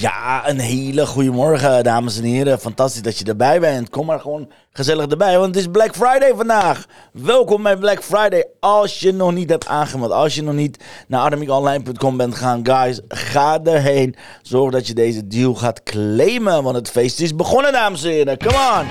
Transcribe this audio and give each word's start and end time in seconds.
Ja, 0.00 0.48
een 0.48 0.58
hele 0.58 1.06
goede 1.06 1.30
morgen, 1.30 1.84
dames 1.84 2.18
en 2.18 2.24
heren. 2.24 2.60
Fantastisch 2.60 3.02
dat 3.02 3.18
je 3.18 3.24
erbij 3.24 3.60
bent. 3.60 3.90
Kom 3.90 4.06
maar 4.06 4.20
gewoon 4.20 4.50
gezellig 4.72 5.06
erbij, 5.06 5.38
want 5.38 5.54
het 5.54 5.64
is 5.64 5.70
Black 5.70 5.94
Friday 5.94 6.32
vandaag. 6.36 6.86
Welkom 7.12 7.62
bij 7.62 7.76
Black 7.76 8.02
Friday. 8.02 8.44
Als 8.60 9.00
je 9.00 9.12
nog 9.12 9.32
niet 9.32 9.50
hebt 9.50 9.66
aangemeld, 9.66 10.10
als 10.10 10.34
je 10.34 10.42
nog 10.42 10.54
niet 10.54 10.84
naar 11.08 11.20
armiekonline.com 11.20 12.16
bent 12.16 12.34
gegaan, 12.34 12.60
guys, 12.66 13.00
ga 13.08 13.60
erheen. 13.64 14.16
Zorg 14.42 14.72
dat 14.72 14.86
je 14.86 14.94
deze 14.94 15.26
deal 15.26 15.54
gaat 15.54 15.82
claimen, 15.82 16.62
want 16.62 16.76
het 16.76 16.90
feest 16.90 17.20
is 17.20 17.34
begonnen, 17.34 17.72
dames 17.72 18.02
en 18.02 18.10
heren. 18.10 18.38
Come 18.38 18.80
on. 18.80 18.86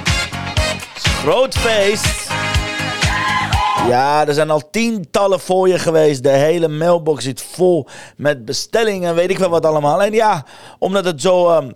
Groot 0.94 1.56
feest. 1.56 2.29
Ja, 3.88 4.28
er 4.28 4.34
zijn 4.34 4.50
al 4.50 4.70
tientallen 4.70 5.40
voor 5.40 5.68
je 5.68 5.80
geweest. 5.80 6.24
De 6.24 6.30
hele 6.30 6.68
mailbox 6.68 7.24
zit 7.24 7.42
vol 7.42 7.88
met 8.18 8.46
bestellingen, 8.46 9.16
weet 9.16 9.30
ik 9.30 9.38
wel 9.38 9.50
wat 9.50 9.66
allemaal. 9.66 10.04
En 10.04 10.14
ja, 10.14 10.46
omdat 10.80 11.06
het 11.06 11.22
zo... 11.22 11.50
ehm, 11.50 11.72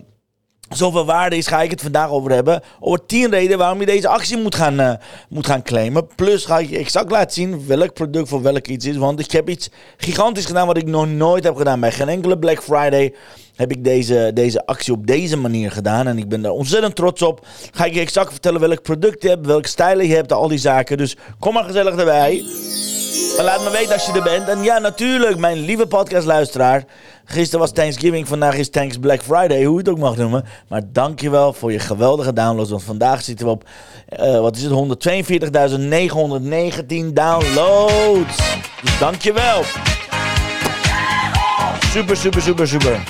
Zoveel 0.70 1.04
waarde 1.04 1.36
is, 1.36 1.46
ga 1.46 1.62
ik 1.62 1.70
het 1.70 1.80
vandaag 1.80 2.08
over 2.10 2.30
hebben. 2.30 2.62
Over 2.80 3.06
10 3.06 3.30
redenen 3.30 3.58
waarom 3.58 3.80
je 3.80 3.86
deze 3.86 4.08
actie 4.08 4.36
moet 4.36 4.54
gaan, 4.54 4.80
eh, 4.80 4.92
moet 5.28 5.46
gaan 5.46 5.62
claimen. 5.62 6.06
Plus 6.14 6.44
ga 6.44 6.58
ik 6.58 6.70
je 6.70 6.78
exact 6.78 7.10
laten 7.10 7.32
zien 7.32 7.66
welk 7.66 7.92
product 7.92 8.28
voor 8.28 8.42
welk 8.42 8.66
iets 8.66 8.86
is. 8.86 8.96
Want 8.96 9.20
ik 9.20 9.30
heb 9.30 9.48
iets 9.48 9.70
gigantisch 9.96 10.44
gedaan 10.44 10.66
wat 10.66 10.76
ik 10.76 10.86
nog 10.86 11.06
nooit 11.06 11.44
heb 11.44 11.56
gedaan. 11.56 11.80
Bij 11.80 11.92
geen 11.92 12.08
enkele 12.08 12.38
Black 12.38 12.62
Friday 12.62 13.14
heb 13.56 13.70
ik 13.70 13.84
deze, 13.84 14.30
deze 14.34 14.66
actie 14.66 14.92
op 14.92 15.06
deze 15.06 15.36
manier 15.36 15.70
gedaan. 15.70 16.06
En 16.06 16.18
ik 16.18 16.28
ben 16.28 16.42
daar 16.42 16.52
ontzettend 16.52 16.96
trots 16.96 17.22
op. 17.22 17.46
Ga 17.72 17.84
ik 17.84 17.94
je 17.94 18.00
exact 18.00 18.30
vertellen 18.30 18.60
welk 18.60 18.82
product 18.82 19.22
je 19.22 19.28
hebt, 19.28 19.46
welke 19.46 19.68
stijlen 19.68 20.06
je 20.06 20.14
hebt, 20.14 20.32
al 20.32 20.48
die 20.48 20.58
zaken. 20.58 20.96
Dus 20.96 21.16
kom 21.38 21.54
maar 21.54 21.64
gezellig 21.64 21.96
erbij. 21.96 22.44
En 23.38 23.44
laat 23.44 23.64
me 23.64 23.70
weten 23.70 23.92
als 23.92 24.06
je 24.06 24.12
er 24.12 24.22
bent. 24.22 24.48
En 24.48 24.62
ja, 24.62 24.78
natuurlijk, 24.78 25.38
mijn 25.38 25.58
lieve 25.58 25.86
podcastluisteraar. 25.86 26.84
Gisteren 27.24 27.60
was 27.60 27.72
Thanksgiving, 27.72 28.28
vandaag 28.28 28.56
is 28.56 28.70
Thanks 28.70 28.98
Black 28.98 29.22
Friday, 29.22 29.64
hoe 29.64 29.72
je 29.72 29.78
het 29.78 29.88
ook 29.88 29.98
mag 29.98 30.16
noemen. 30.16 30.44
Maar 30.68 30.82
dankjewel 30.92 31.52
voor 31.52 31.72
je 31.72 31.78
geweldige 31.78 32.32
downloads. 32.32 32.70
Want 32.70 32.82
vandaag 32.82 33.22
zitten 33.22 33.46
we 33.46 33.52
op, 33.52 33.64
eh, 34.08 34.40
wat 34.40 34.56
is 34.56 34.62
het, 34.62 34.72
142.919 34.72 37.14
downloads. 37.14 38.36
Dus 38.82 38.98
dankjewel. 38.98 39.62
Super, 41.90 42.16
super, 42.16 42.42
super, 42.42 42.68
super. 42.68 43.02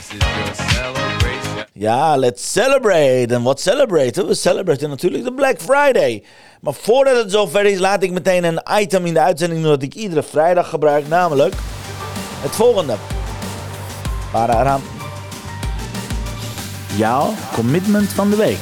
Ja, 1.72 2.16
let's 2.16 2.52
celebrate. 2.52 3.34
En 3.34 3.42
wat 3.42 3.60
celebraten? 3.60 4.26
We 4.26 4.34
celebraten 4.34 4.88
natuurlijk 4.88 5.24
de 5.24 5.32
Black 5.32 5.60
Friday. 5.60 6.22
Maar 6.60 6.74
voordat 6.74 7.16
het 7.16 7.30
zover 7.30 7.64
is, 7.64 7.78
laat 7.78 8.02
ik 8.02 8.10
meteen 8.10 8.44
een 8.44 8.60
item 8.78 9.06
in 9.06 9.14
de 9.14 9.20
uitzending 9.20 9.60
doen 9.60 9.70
dat 9.70 9.82
ik 9.82 9.94
iedere 9.94 10.22
vrijdag 10.22 10.68
gebruik. 10.68 11.08
Namelijk 11.08 11.54
het 12.42 12.54
volgende. 12.54 12.94
Pararam. 14.34 14.82
Jouw 16.96 17.30
commitment 17.52 18.12
van 18.12 18.30
de 18.30 18.36
week. 18.36 18.58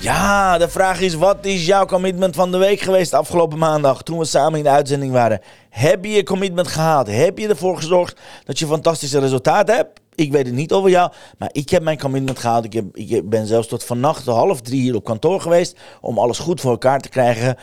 Ja, 0.00 0.58
de 0.58 0.68
vraag 0.68 1.00
is: 1.00 1.14
wat 1.14 1.36
is 1.46 1.66
jouw 1.66 1.86
commitment 1.86 2.34
van 2.34 2.50
de 2.50 2.58
week 2.58 2.80
geweest 2.80 3.14
afgelopen 3.14 3.58
maandag 3.58 4.02
toen 4.02 4.18
we 4.18 4.24
samen 4.24 4.58
in 4.58 4.64
de 4.64 4.70
uitzending 4.70 5.12
waren? 5.12 5.40
Heb 5.70 6.04
je 6.04 6.10
je 6.10 6.22
commitment 6.22 6.68
gehaald? 6.68 7.06
Heb 7.06 7.38
je 7.38 7.48
ervoor 7.48 7.76
gezorgd 7.76 8.20
dat 8.44 8.58
je 8.58 8.66
fantastische 8.66 9.18
resultaten 9.18 9.74
hebt? 9.74 10.00
Ik 10.14 10.32
weet 10.32 10.46
het 10.46 10.54
niet 10.54 10.72
over 10.72 10.90
jou, 10.90 11.12
maar 11.38 11.48
ik 11.52 11.70
heb 11.70 11.82
mijn 11.82 11.98
commitment 11.98 12.38
gehaald. 12.38 12.64
Ik, 12.64 12.84
ik 12.92 13.28
ben 13.28 13.46
zelfs 13.46 13.68
tot 13.68 13.84
vannacht 13.84 14.26
half 14.26 14.60
drie 14.60 14.80
hier 14.80 14.94
op 14.94 15.04
kantoor 15.04 15.40
geweest 15.40 15.78
om 16.00 16.18
alles 16.18 16.38
goed 16.38 16.60
voor 16.60 16.70
elkaar 16.70 17.00
te 17.00 17.08
krijgen. 17.08 17.56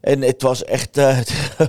En 0.00 0.22
het 0.22 0.42
was 0.42 0.64
echt 0.64 0.96
eh, 0.96 1.18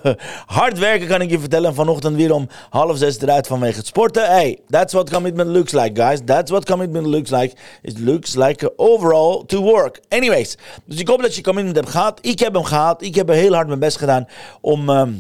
hard 0.46 0.80
werken, 0.80 1.08
kan 1.08 1.22
ik 1.22 1.30
je 1.30 1.40
vertellen. 1.40 1.74
Vanochtend 1.74 2.16
weer 2.16 2.34
om 2.34 2.48
half 2.70 2.98
zes 2.98 3.22
eruit 3.22 3.48
vanwege 3.48 3.78
het 3.78 3.88
sporten. 3.88 4.26
Hey, 4.26 4.60
that's 4.70 4.94
what 4.94 5.10
commitment 5.10 5.50
looks 5.50 5.72
like, 5.72 6.02
guys. 6.02 6.20
That's 6.26 6.52
what 6.52 6.66
commitment 6.66 7.06
looks 7.06 7.30
like. 7.30 7.56
It 7.82 8.00
looks 8.00 8.36
like 8.36 8.74
overall 8.76 9.44
to 9.46 9.62
work. 9.62 10.02
Anyways, 10.10 10.58
dus 10.86 11.00
ik 11.00 11.08
hoop 11.08 11.22
dat 11.22 11.36
je 11.36 11.42
commitment 11.42 11.76
hebt 11.76 11.90
gehad. 11.90 12.20
Ik 12.22 12.40
heb 12.40 12.54
hem 12.54 12.64
gehad. 12.64 13.02
Ik 13.02 13.16
heb 13.16 13.30
heel 13.30 13.54
hard 13.54 13.68
mijn 13.68 13.80
best 13.80 13.98
gedaan 13.98 14.28
om... 14.62 14.90
ehm, 14.90 15.14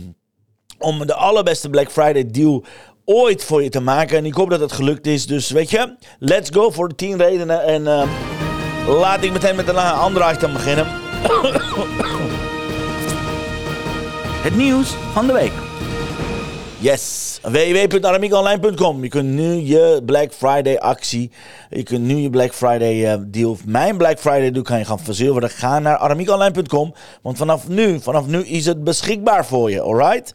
om 0.79 1.05
de 1.05 1.13
allerbeste 1.13 1.69
Black 1.69 1.91
Friday 1.91 2.25
deal 2.31 2.63
ooit 3.09 3.43
voor 3.43 3.63
je 3.63 3.69
te 3.69 3.79
maken. 3.79 4.17
En 4.17 4.25
ik 4.25 4.33
hoop 4.33 4.49
dat 4.49 4.59
het 4.59 4.71
gelukt 4.71 5.07
is. 5.07 5.25
Dus 5.27 5.49
weet 5.49 5.69
je, 5.69 5.95
let's 6.19 6.49
go 6.53 6.69
voor 6.69 6.87
de 6.87 6.95
10 6.95 7.17
redenen. 7.17 7.63
En 7.63 7.87
eh, 7.87 8.09
laat 8.87 9.23
ik 9.23 9.31
meteen 9.31 9.55
met 9.55 9.67
een 9.67 9.77
andere 9.77 10.33
item 10.33 10.53
beginnen. 10.53 10.87
Het 14.47 14.55
nieuws 14.55 14.95
van 15.13 15.27
de 15.27 15.33
week. 15.33 15.51
Yes, 16.79 17.39
www.aramiekonline.com. 17.41 19.03
Je 19.03 19.09
kunt 19.09 19.29
nu 19.29 19.53
je 19.53 20.01
Black 20.05 20.33
Friday 20.33 20.77
actie, 20.77 21.31
je 21.69 21.83
kunt 21.83 22.03
nu 22.03 22.15
je 22.15 22.29
Black 22.29 22.53
Friday 22.53 23.05
eh, 23.05 23.19
deal, 23.27 23.57
mijn 23.65 23.97
Black 23.97 24.19
Friday 24.19 24.51
deal 24.51 24.63
kan 24.63 24.77
je 24.77 24.85
gaan 24.85 24.99
verzilveren. 24.99 25.49
Ga 25.49 25.79
naar 25.79 25.97
aramiekonline.com, 25.97 26.93
want 27.21 27.37
vanaf 27.37 27.67
nu, 27.67 27.99
vanaf 27.99 28.27
nu 28.27 28.43
is 28.45 28.65
het 28.65 28.83
beschikbaar 28.83 29.45
voor 29.45 29.71
je, 29.71 29.81
alright? 29.81 30.33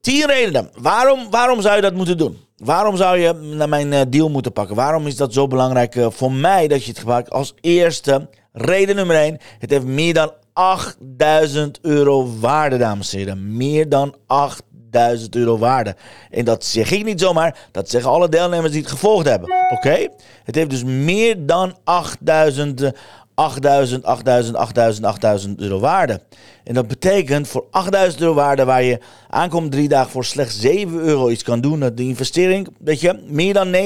10 0.00 0.26
redenen. 0.26 0.70
Waarom, 0.78 1.30
waarom 1.30 1.60
zou 1.60 1.76
je 1.76 1.82
dat 1.82 1.94
moeten 1.94 2.18
doen? 2.18 2.38
Waarom 2.56 2.96
zou 2.96 3.18
je 3.18 3.32
naar 3.32 3.68
mijn 3.68 3.92
eh, 3.92 4.00
deal 4.08 4.30
moeten 4.30 4.52
pakken? 4.52 4.76
Waarom 4.76 5.06
is 5.06 5.16
dat 5.16 5.32
zo 5.32 5.46
belangrijk 5.46 5.96
eh, 5.96 6.06
voor 6.10 6.32
mij 6.32 6.68
dat 6.68 6.82
je 6.84 6.90
het 6.90 6.98
gebruikt? 6.98 7.30
Als 7.30 7.54
eerste, 7.60 8.28
reden 8.52 8.96
nummer 8.96 9.16
1. 9.16 9.38
Het 9.58 9.70
heeft 9.70 9.84
meer 9.84 10.14
dan 10.14 10.32
8000 10.52 11.78
euro 11.82 12.38
waarde, 12.40 12.76
dames 12.76 13.12
en 13.12 13.18
heren. 13.18 13.56
Meer 13.56 13.88
dan 13.88 14.14
8000 14.26 15.36
euro 15.36 15.58
waarde. 15.58 15.96
En 16.30 16.44
dat 16.44 16.64
zeg 16.64 16.90
ik 16.90 17.04
niet 17.04 17.20
zomaar. 17.20 17.58
Dat 17.70 17.90
zeggen 17.90 18.10
alle 18.10 18.28
deelnemers 18.28 18.72
die 18.72 18.80
het 18.80 18.90
gevolgd 18.90 19.26
hebben. 19.26 19.50
Oké? 19.70 20.08
Het 20.44 20.54
heeft 20.54 20.70
dus 20.70 20.84
meer 20.84 21.46
dan 21.46 21.76
8000 21.84 22.82
eh, 22.82 22.90
8000, 23.38 24.04
8000, 24.04 24.56
8000, 24.56 25.06
8000 25.06 25.60
euro 25.60 25.78
waarde. 25.78 26.20
En 26.64 26.74
dat 26.74 26.88
betekent 26.88 27.48
voor 27.48 27.64
8000 27.70 28.22
euro 28.22 28.34
waarde 28.34 28.64
waar 28.64 28.82
je 28.82 28.98
aankomt 29.28 29.72
drie 29.72 29.88
dagen 29.88 30.10
voor 30.10 30.24
slechts 30.24 30.60
7 30.60 30.98
euro 30.98 31.28
iets 31.28 31.42
kan 31.42 31.60
doen. 31.60 31.80
Dat 31.80 31.96
de 31.96 32.02
investering, 32.02 32.68
weet 32.78 33.00
je, 33.00 33.20
meer 33.26 33.54
dan 33.54 33.72
99,99% 33.72 33.80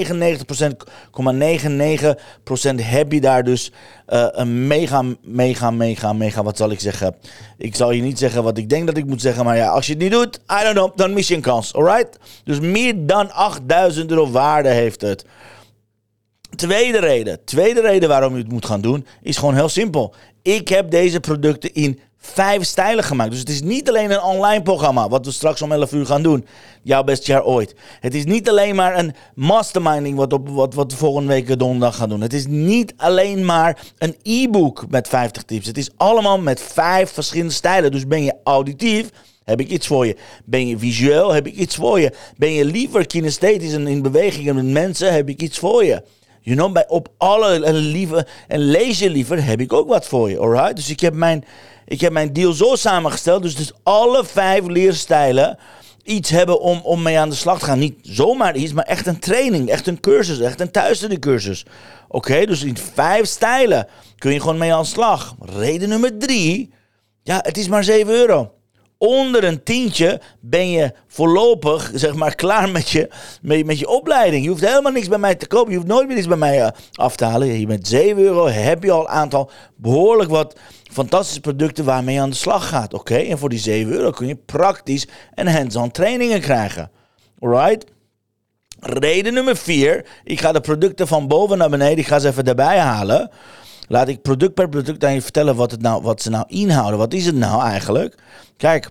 heb 2.82 3.12
je 3.12 3.20
daar 3.20 3.44
dus 3.44 3.72
eh, 4.06 4.26
een 4.30 4.66
mega, 4.66 5.04
mega, 5.22 5.70
mega, 5.70 6.12
mega, 6.12 6.42
wat 6.42 6.56
zal 6.56 6.70
ik 6.70 6.80
zeggen? 6.80 7.14
Ik 7.58 7.76
zal 7.76 7.90
je 7.90 8.02
niet 8.02 8.18
zeggen 8.18 8.42
wat 8.42 8.58
ik 8.58 8.68
denk 8.68 8.86
dat 8.86 8.96
ik 8.96 9.06
moet 9.06 9.20
zeggen, 9.20 9.44
maar 9.44 9.56
ja, 9.56 9.68
als 9.68 9.86
je 9.86 9.92
het 9.92 10.02
niet 10.02 10.12
doet, 10.12 10.36
I 10.36 10.62
don't 10.62 10.76
know, 10.76 10.96
dan 10.96 11.12
mis 11.12 11.28
je 11.28 11.34
een 11.34 11.40
kans, 11.40 11.74
alright? 11.74 12.18
Dus 12.44 12.60
meer 12.60 13.06
dan 13.06 13.32
8000 13.32 14.10
euro 14.10 14.30
waarde 14.30 14.68
heeft 14.68 15.00
het. 15.00 15.24
Tweede 16.56 16.98
reden, 16.98 17.44
tweede 17.44 17.80
reden 17.80 18.08
waarom 18.08 18.32
je 18.32 18.42
het 18.42 18.52
moet 18.52 18.66
gaan 18.66 18.80
doen, 18.80 19.06
is 19.22 19.36
gewoon 19.36 19.54
heel 19.54 19.68
simpel. 19.68 20.14
Ik 20.42 20.68
heb 20.68 20.90
deze 20.90 21.20
producten 21.20 21.74
in 21.74 22.00
vijf 22.22 22.64
stijlen 22.64 23.04
gemaakt. 23.04 23.30
Dus 23.30 23.38
het 23.38 23.48
is 23.48 23.62
niet 23.62 23.88
alleen 23.88 24.10
een 24.10 24.22
online 24.22 24.62
programma, 24.62 25.08
wat 25.08 25.24
we 25.24 25.32
straks 25.32 25.62
om 25.62 25.72
11 25.72 25.92
uur 25.92 26.06
gaan 26.06 26.22
doen. 26.22 26.46
Jouw 26.82 27.02
best 27.04 27.26
jaar 27.26 27.44
ooit. 27.44 27.74
Het 28.00 28.14
is 28.14 28.24
niet 28.24 28.48
alleen 28.48 28.74
maar 28.74 28.98
een 28.98 29.14
masterminding, 29.34 30.16
wat, 30.16 30.32
op, 30.32 30.48
wat, 30.48 30.74
wat 30.74 30.92
we 30.92 30.98
volgende 30.98 31.28
week 31.28 31.58
donderdag 31.58 31.96
gaan 31.96 32.08
doen. 32.08 32.20
Het 32.20 32.32
is 32.32 32.46
niet 32.46 32.94
alleen 32.96 33.44
maar 33.44 33.78
een 33.98 34.16
e-book 34.22 34.84
met 34.88 35.08
50 35.08 35.42
tips. 35.42 35.66
Het 35.66 35.78
is 35.78 35.90
allemaal 35.96 36.38
met 36.38 36.60
vijf 36.60 37.10
verschillende 37.10 37.52
stijlen. 37.52 37.90
Dus 37.90 38.06
ben 38.06 38.24
je 38.24 38.34
auditief, 38.44 39.08
heb 39.44 39.60
ik 39.60 39.68
iets 39.68 39.86
voor 39.86 40.06
je. 40.06 40.16
Ben 40.44 40.66
je 40.66 40.78
visueel, 40.78 41.32
heb 41.32 41.46
ik 41.46 41.54
iets 41.54 41.76
voor 41.76 42.00
je. 42.00 42.12
Ben 42.36 42.52
je 42.52 42.64
liever 42.64 43.06
kinesthetisch 43.06 43.72
en 43.72 43.86
in 43.86 44.02
bewegingen 44.02 44.54
met 44.54 44.64
mensen, 44.64 45.12
heb 45.12 45.28
ik 45.28 45.42
iets 45.42 45.58
voor 45.58 45.84
je. 45.84 46.02
You 46.42 46.56
know, 46.56 46.72
bij, 46.72 46.88
op 46.88 47.08
alle 47.18 47.72
lieve, 47.72 48.26
en 48.48 48.60
je 48.70 49.10
liever, 49.10 49.44
heb 49.44 49.60
ik 49.60 49.72
ook 49.72 49.88
wat 49.88 50.06
voor 50.06 50.30
je. 50.30 50.38
Alright? 50.38 50.76
Dus 50.76 50.90
ik 50.90 51.00
heb 51.00 51.14
mijn, 51.14 51.44
ik 51.86 52.00
heb 52.00 52.12
mijn 52.12 52.32
deal 52.32 52.52
zo 52.52 52.74
samengesteld. 52.74 53.42
Dus, 53.42 53.56
dus 53.56 53.72
alle 53.82 54.24
vijf 54.24 54.66
leerstijlen 54.66 55.58
iets 56.02 56.30
hebben 56.30 56.60
om, 56.60 56.80
om 56.82 57.02
mee 57.02 57.18
aan 57.18 57.28
de 57.28 57.34
slag 57.34 57.58
te 57.58 57.64
gaan. 57.64 57.78
Niet 57.78 57.98
zomaar 58.02 58.56
iets, 58.56 58.72
maar 58.72 58.84
echt 58.84 59.06
een 59.06 59.18
training, 59.18 59.68
echt 59.68 59.86
een 59.86 60.00
cursus, 60.00 60.40
echt 60.40 60.60
een 60.60 60.70
thuisstudiecursus. 60.70 61.64
Oké, 62.08 62.46
dus 62.46 62.62
in 62.62 62.76
vijf 62.76 63.26
stijlen 63.26 63.86
kun 64.18 64.32
je 64.32 64.40
gewoon 64.40 64.58
mee 64.58 64.74
aan 64.74 64.82
de 64.82 64.88
slag. 64.88 65.34
Reden 65.40 65.88
nummer 65.88 66.18
drie, 66.18 66.72
ja, 67.22 67.38
het 67.42 67.58
is 67.58 67.68
maar 67.68 67.84
7 67.84 68.12
euro. 68.12 68.52
Onder 69.02 69.44
een 69.44 69.62
tientje 69.62 70.20
ben 70.40 70.70
je 70.70 70.92
voorlopig, 71.06 71.90
zeg 71.94 72.14
maar, 72.14 72.34
klaar 72.34 72.70
met 72.70 72.90
je, 72.90 73.10
met, 73.40 73.66
met 73.66 73.78
je 73.78 73.88
opleiding. 73.88 74.42
Je 74.42 74.48
hoeft 74.48 74.66
helemaal 74.66 74.92
niks 74.92 75.08
bij 75.08 75.18
mij 75.18 75.34
te 75.34 75.46
kopen. 75.46 75.70
Je 75.70 75.76
hoeft 75.76 75.88
nooit 75.88 76.08
meer 76.08 76.16
iets 76.16 76.26
bij 76.26 76.36
mij 76.36 76.60
uh, 76.60 76.68
af 76.92 77.16
te 77.16 77.24
halen. 77.24 77.60
Je 77.60 77.66
met 77.66 77.88
7 77.88 78.22
euro 78.22 78.46
heb 78.48 78.82
je 78.82 78.90
al 78.90 79.00
een 79.00 79.08
aantal 79.08 79.50
behoorlijk 79.76 80.30
wat 80.30 80.56
fantastische 80.92 81.40
producten 81.40 81.84
waarmee 81.84 82.14
je 82.14 82.20
aan 82.20 82.30
de 82.30 82.36
slag 82.36 82.68
gaat. 82.68 82.94
Oké, 82.94 83.16
en 83.16 83.38
voor 83.38 83.48
die 83.48 83.58
7 83.58 83.92
euro 83.92 84.10
kun 84.10 84.26
je 84.26 84.36
praktisch 84.36 85.08
en 85.34 85.46
hands-on 85.46 85.90
trainingen 85.90 86.40
krijgen. 86.40 86.90
Alright? 87.38 87.84
Reden 88.80 89.34
nummer 89.34 89.56
4. 89.56 90.06
Ik 90.24 90.40
ga 90.40 90.52
de 90.52 90.60
producten 90.60 91.08
van 91.08 91.28
boven 91.28 91.58
naar 91.58 91.70
beneden. 91.70 91.98
Ik 91.98 92.06
ga 92.06 92.18
ze 92.18 92.28
even 92.28 92.44
erbij 92.44 92.78
halen. 92.78 93.30
Laat 93.88 94.08
ik 94.08 94.22
product 94.22 94.54
per 94.54 94.68
product 94.68 95.04
aan 95.04 95.14
je 95.14 95.22
vertellen 95.22 95.56
wat, 95.56 95.70
het 95.70 95.82
nou, 95.82 96.02
wat 96.02 96.22
ze 96.22 96.30
nou 96.30 96.44
inhouden. 96.48 96.98
Wat 96.98 97.12
is 97.12 97.26
het 97.26 97.34
nou 97.34 97.62
eigenlijk? 97.62 98.18
Kijk, 98.56 98.88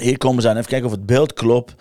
hier 0.00 0.18
komen 0.18 0.42
ze 0.42 0.48
aan. 0.48 0.56
Even 0.56 0.68
kijken 0.68 0.86
of 0.86 0.92
het 0.94 1.06
beeld 1.06 1.32
klopt. 1.32 1.74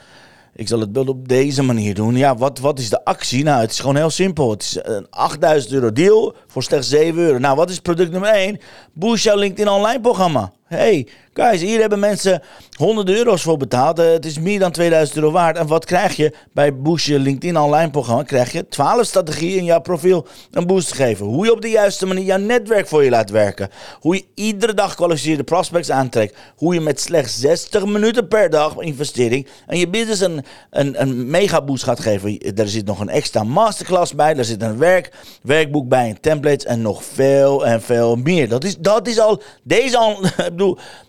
Ik 0.54 0.68
zal 0.68 0.80
het 0.80 0.92
beeld 0.92 1.10
op 1.10 1.28
deze 1.28 1.64
manier 1.64 1.94
doen. 1.94 2.16
Ja, 2.16 2.36
wat, 2.36 2.60
wat 2.60 2.80
is 2.80 2.90
de 2.90 3.06
actie? 3.06 3.44
Nou, 3.44 3.62
het 3.62 3.72
is 3.72 3.80
gewoon 3.80 3.96
heel 3.96 4.10
simpel. 4.10 4.50
Het 4.50 4.62
is 4.62 4.80
een 4.82 5.08
8000 5.10 5.74
euro 5.74 5.92
deal 5.92 6.36
voor 6.48 6.64
slechts 6.64 6.90
7 6.90 7.22
euro. 7.22 7.38
Nou, 7.38 7.56
wat 7.56 7.70
is 7.70 7.80
product 7.80 8.12
nummer 8.12 8.30
1? 8.30 8.60
Boost 8.94 9.24
jouw 9.24 9.38
LinkedIn 9.38 9.74
online 9.74 10.02
programma. 10.02 10.52
Hey, 10.71 11.07
guys, 11.33 11.62
hier 11.62 11.79
hebben 11.79 12.00
mensen 12.00 12.41
100 12.77 13.09
euro's 13.09 13.41
voor 13.41 13.57
betaald. 13.57 14.00
Uh, 14.00 14.12
het 14.12 14.25
is 14.25 14.39
meer 14.39 14.59
dan 14.59 14.71
2000 14.71 15.18
euro 15.18 15.31
waard. 15.31 15.57
En 15.57 15.68
wat 15.68 15.85
krijg 15.85 16.15
je 16.15 16.33
bij 16.53 16.75
Boost 16.75 17.06
je 17.06 17.19
LinkedIn 17.19 17.57
online 17.57 17.91
programma? 17.91 18.23
Krijg 18.23 18.51
je 18.51 18.68
12 18.68 19.06
strategieën 19.06 19.57
in 19.57 19.65
jouw 19.65 19.81
profiel 19.81 20.27
een 20.51 20.68
boost 20.68 20.88
te 20.88 20.95
geven. 20.95 21.25
Hoe 21.25 21.45
je 21.45 21.51
op 21.51 21.62
de 21.62 21.69
juiste 21.69 22.06
manier 22.06 22.23
jouw 22.23 22.38
netwerk 22.38 22.88
voor 22.88 23.03
je 23.03 23.09
laat 23.09 23.29
werken. 23.29 23.69
Hoe 24.00 24.15
je 24.15 24.25
iedere 24.35 24.73
dag 24.73 24.95
kwalificeerde 24.95 25.44
prospects 25.44 25.91
aantrekt. 25.91 26.38
Hoe 26.56 26.73
je 26.73 26.81
met 26.81 27.00
slechts 27.00 27.39
60 27.39 27.85
minuten 27.85 28.27
per 28.27 28.50
dag 28.50 28.79
investering 28.79 29.47
en 29.68 29.77
je 29.77 29.89
business 29.89 30.21
een, 30.21 30.44
een, 30.69 31.01
een 31.01 31.29
mega 31.29 31.62
boost 31.62 31.83
gaat 31.83 32.00
geven. 32.00 32.39
Er 32.56 32.68
zit 32.68 32.85
nog 32.85 33.00
een 33.00 33.09
extra 33.09 33.44
masterclass 33.44 34.15
bij. 34.15 34.35
Er 34.35 34.45
zit 34.45 34.62
een 34.62 34.77
werk, 34.77 35.12
werkboek 35.44 35.88
bij, 35.88 36.09
een 36.09 36.19
templates 36.19 36.65
en 36.65 36.81
nog 36.81 37.03
veel 37.03 37.65
en 37.65 37.81
veel 37.81 38.15
meer. 38.15 38.50
Dat 38.50 38.63
is, 38.63 38.77
dat 38.77 39.07
is 39.07 39.19
al, 39.19 39.41
deze 39.63 39.97
al, 39.97 40.25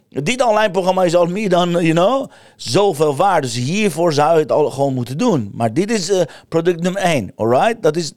dit 0.08 0.43
online 0.43 0.70
programma 0.70 1.04
is 1.04 1.14
al 1.14 1.26
meer 1.26 1.49
dan, 1.49 1.70
you 1.70 1.93
know, 1.93 2.31
zoveel 2.56 3.16
waard. 3.16 3.43
Dus 3.43 3.54
hiervoor 3.54 4.12
zou 4.12 4.34
je 4.34 4.40
het 4.40 4.52
al 4.52 4.70
gewoon 4.70 4.94
moeten 4.94 5.19
doen. 5.19 5.50
Maar 5.54 5.75
dit 5.75 5.90
is 5.90 6.10
uh, 6.10 6.20
product 6.49 6.82
nummer 6.82 7.02
1, 7.02 7.32
alright? 7.37 7.82
Dat 7.82 7.96
is 7.96 8.12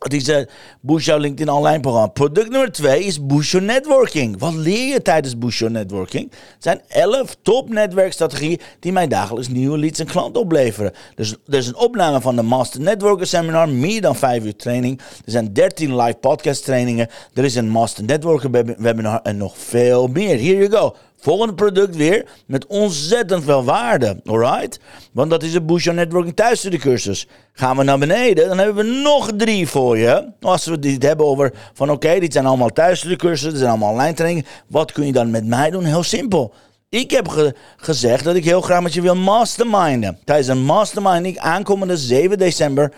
het 0.00 0.12
is 0.12 0.44
Boost 0.80 1.06
jouw 1.06 1.18
LinkedIn 1.18 1.52
online 1.52 1.80
programma. 1.80 2.06
Product 2.06 2.50
nummer 2.50 2.72
2 2.72 3.04
is 3.04 3.26
Boost 3.26 3.60
Networking. 3.60 4.38
Wat 4.38 4.54
leer 4.54 4.92
je 4.92 5.02
tijdens 5.02 5.38
Boost 5.38 5.68
Networking? 5.68 6.30
Het 6.30 6.62
zijn 6.62 6.80
11 6.88 7.36
top 7.42 7.68
netwerkstrategieën 7.68 8.60
die 8.78 8.92
mij 8.92 9.08
dagelijks 9.08 9.48
nieuwe 9.48 9.78
leads 9.78 9.98
en 9.98 10.06
klanten 10.06 10.40
opleveren. 10.40 10.92
Dus 11.14 11.36
er 11.46 11.54
is 11.54 11.66
een 11.66 11.76
opname 11.76 12.20
van 12.20 12.36
de 12.36 12.42
Master 12.42 12.80
Networker 12.80 13.26
Seminar, 13.26 13.68
meer 13.68 14.00
dan 14.00 14.16
5 14.16 14.44
uur 14.44 14.56
training. 14.56 14.98
Er 14.98 15.32
zijn 15.32 15.52
13 15.52 15.96
live 15.96 16.16
podcast 16.20 16.64
trainingen. 16.64 17.08
Er 17.34 17.44
is 17.44 17.54
een 17.54 17.68
Master 17.68 18.04
Networker 18.04 18.50
webinar 18.78 19.20
en 19.22 19.36
nog 19.36 19.58
veel 19.58 20.06
meer. 20.06 20.38
Here 20.38 20.68
you 20.68 20.70
go. 20.70 20.94
Volgende 21.20 21.54
product 21.54 21.96
weer 21.96 22.26
met 22.46 22.66
ontzettend 22.66 23.44
veel 23.44 23.64
waarde. 23.64 24.20
Alright? 24.24 24.80
Want 25.12 25.30
dat 25.30 25.42
is 25.42 25.52
de 25.52 25.62
Your 25.64 25.94
Networking 25.94 26.36
thuisstudiecursus. 26.36 27.26
Gaan 27.52 27.76
we 27.76 27.82
naar 27.82 27.98
beneden, 27.98 28.48
dan 28.48 28.58
hebben 28.58 28.84
we 28.84 29.00
nog 29.02 29.30
drie 29.36 29.68
voor 29.68 29.98
je. 29.98 30.32
Als 30.40 30.66
we 30.66 30.78
dit 30.78 31.02
hebben 31.02 31.26
over 31.26 31.52
van 31.72 31.90
oké, 31.90 32.18
dit 32.18 32.32
zijn 32.32 32.46
allemaal 32.46 32.68
thuisstudiecursussen, 32.68 33.50
dit 33.50 33.58
zijn 33.58 33.70
allemaal 33.70 33.90
online 33.90 34.14
trainingen. 34.14 34.46
Wat 34.66 34.92
kun 34.92 35.06
je 35.06 35.12
dan 35.12 35.30
met 35.30 35.46
mij 35.46 35.70
doen? 35.70 35.84
Heel 35.84 36.02
simpel. 36.02 36.54
Ik 36.88 37.10
heb 37.10 37.54
gezegd 37.76 38.24
dat 38.24 38.34
ik 38.34 38.44
heel 38.44 38.60
graag 38.60 38.82
met 38.82 38.94
je 38.94 39.00
wil 39.00 39.16
masterminden. 39.16 40.18
Tijdens 40.24 40.48
een 40.48 40.64
masterminding 40.64 41.38
aankomende 41.38 41.96
7 41.96 42.38
december, 42.38 42.92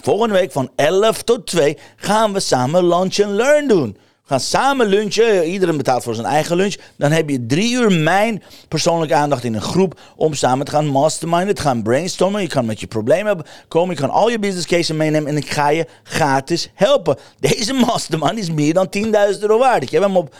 volgende 0.00 0.34
week 0.34 0.52
van 0.52 0.70
11 0.76 1.22
tot 1.22 1.46
2, 1.46 1.78
gaan 1.96 2.32
we 2.32 2.40
samen 2.40 2.88
lunch 2.88 3.20
and 3.20 3.30
learn 3.30 3.68
doen 3.68 3.96
gaan 4.30 4.40
samen 4.40 4.86
lunchen. 4.86 5.44
Iedereen 5.44 5.76
betaalt 5.76 6.02
voor 6.02 6.14
zijn 6.14 6.26
eigen 6.26 6.56
lunch. 6.56 6.74
Dan 6.96 7.10
heb 7.12 7.28
je 7.28 7.46
drie 7.46 7.74
uur 7.74 7.92
mijn 7.92 8.42
persoonlijke 8.68 9.14
aandacht 9.14 9.44
in 9.44 9.54
een 9.54 9.60
groep 9.60 10.00
om 10.16 10.34
samen 10.34 10.66
te 10.66 10.72
gaan 10.72 10.86
masterminden, 10.86 11.54
te 11.54 11.62
gaan 11.62 11.82
brainstormen. 11.82 12.42
Je 12.42 12.48
kan 12.48 12.66
met 12.66 12.80
je 12.80 12.86
problemen 12.86 13.42
komen. 13.68 13.94
Je 13.94 14.00
kan 14.00 14.10
al 14.10 14.30
je 14.30 14.38
business 14.38 14.66
cases 14.66 14.96
meenemen 14.96 15.30
en 15.30 15.36
ik 15.36 15.50
ga 15.50 15.68
je 15.68 15.86
gratis 16.02 16.70
helpen. 16.74 17.16
Deze 17.40 17.72
mastermind 17.72 18.38
is 18.38 18.50
meer 18.50 18.74
dan 18.74 18.88
10.000 18.96 19.40
euro 19.40 19.58
waard. 19.58 19.82
Ik 19.82 19.90
heb 19.90 20.02
hem 20.02 20.16
op 20.16 20.34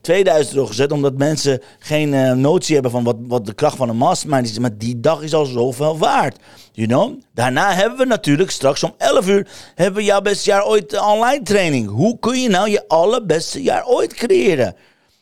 2000 0.00 0.54
euro 0.54 0.66
gezet, 0.66 0.92
omdat 0.92 1.16
mensen 1.16 1.62
geen 1.78 2.12
uh, 2.12 2.32
notie 2.32 2.74
hebben 2.74 2.92
van 2.92 3.04
wat, 3.04 3.16
wat 3.20 3.46
de 3.46 3.54
kracht 3.54 3.76
van 3.76 3.88
een 3.88 3.96
mastermind 3.96 4.48
is. 4.48 4.58
Maar 4.58 4.78
die 4.78 5.00
dag 5.00 5.22
is 5.22 5.34
al 5.34 5.44
zoveel 5.44 5.98
waard. 5.98 6.36
You 6.72 6.86
know? 6.86 7.20
Daarna 7.34 7.72
hebben 7.72 7.98
we 7.98 8.04
natuurlijk 8.04 8.50
straks 8.50 8.82
om 8.82 8.94
11 8.98 9.28
uur 9.28 9.46
hebben 9.74 9.96
we 9.96 10.04
jouw 10.04 10.20
beste 10.20 10.50
jaar 10.50 10.64
ooit 10.64 11.00
online 11.00 11.42
training. 11.42 11.88
Hoe 11.88 12.18
kun 12.18 12.40
je 12.40 12.47
nou 12.48 12.70
je 12.70 12.88
allerbeste 12.88 13.62
jaar 13.62 13.86
ooit 13.86 14.14
creëren? 14.14 14.76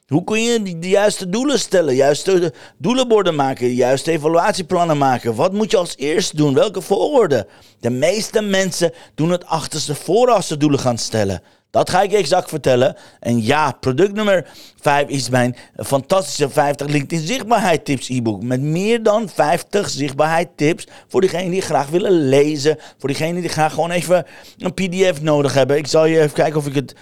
Hoe 0.06 0.24
kun 0.24 0.42
je 0.42 0.78
de 0.78 0.88
juiste 0.88 1.28
doelen 1.28 1.58
stellen, 1.58 1.94
juiste 1.94 2.52
doelenborden 2.78 3.34
maken, 3.34 3.74
juiste 3.74 4.10
evaluatieplannen 4.10 4.98
maken? 4.98 5.34
Wat 5.34 5.52
moet 5.52 5.70
je 5.70 5.76
als 5.76 5.96
eerst 5.96 6.36
doen? 6.36 6.54
Welke 6.54 6.80
volgorde? 6.80 7.46
De 7.80 7.90
meeste 7.90 8.42
mensen 8.42 8.92
doen 9.14 9.30
het 9.30 9.44
achterste 9.44 9.94
voor 9.94 10.30
als 10.30 10.46
ze 10.46 10.56
doelen 10.56 10.78
gaan 10.78 10.98
stellen. 10.98 11.42
Dat 11.76 11.90
ga 11.90 12.02
ik 12.02 12.12
exact 12.12 12.48
vertellen. 12.48 12.96
En 13.20 13.42
ja, 13.42 13.72
product 13.80 14.12
nummer 14.12 14.46
5 14.80 15.08
is 15.08 15.28
mijn 15.28 15.56
fantastische 15.76 16.48
50 16.48 16.86
LinkedIn 16.86 17.26
zichtbaarheid 17.26 17.84
tips 17.84 18.08
e-book. 18.08 18.42
Met 18.42 18.60
meer 18.60 19.02
dan 19.02 19.28
50 19.28 19.88
zichtbaarheid 19.88 20.48
tips 20.56 20.86
voor 21.08 21.20
diegenen 21.20 21.50
die 21.50 21.60
graag 21.60 21.88
willen 21.88 22.28
lezen. 22.28 22.78
Voor 22.98 23.08
diegenen 23.08 23.40
die 23.40 23.50
graag 23.50 23.74
gewoon 23.74 23.90
even 23.90 24.26
een 24.58 24.74
pdf 24.74 25.22
nodig 25.22 25.54
hebben. 25.54 25.76
Ik 25.76 25.86
zal 25.86 26.06
je 26.06 26.20
even 26.20 26.32
kijken 26.32 26.58
of 26.58 26.66
ik 26.66 26.74
het 26.74 26.94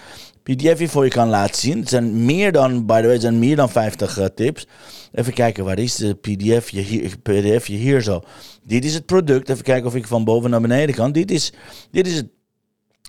pdf 0.43 0.77
hier 0.77 0.89
voor 0.89 1.03
je 1.03 1.09
kan 1.09 1.29
laten 1.29 1.61
zien. 1.61 1.79
Het 1.79 1.89
zijn 1.89 2.25
meer 2.25 2.51
dan, 2.51 2.85
by 2.85 2.95
the 2.95 3.01
way, 3.01 3.11
het 3.11 3.21
zijn 3.21 3.39
meer 3.39 3.55
dan 3.55 3.69
50 3.69 4.19
uh, 4.19 4.25
tips. 4.25 4.67
Even 5.13 5.33
kijken, 5.33 5.65
waar 5.65 5.79
is 5.79 5.95
de 5.95 6.13
pdf 6.13 6.69
je 6.69 6.81
hier, 6.81 7.17
pdf 7.17 7.67
je 7.67 7.75
hier 7.75 8.01
zo. 8.01 8.21
Dit 8.63 8.85
is 8.85 8.93
het 8.93 9.05
product. 9.05 9.49
Even 9.49 9.63
kijken 9.63 9.87
of 9.87 9.95
ik 9.95 10.07
van 10.07 10.23
boven 10.23 10.49
naar 10.49 10.61
beneden 10.61 10.95
kan. 10.95 11.11
Dit 11.11 11.31
is, 11.31 11.53
dit 11.91 12.07
is 12.07 12.15
het 12.15 12.27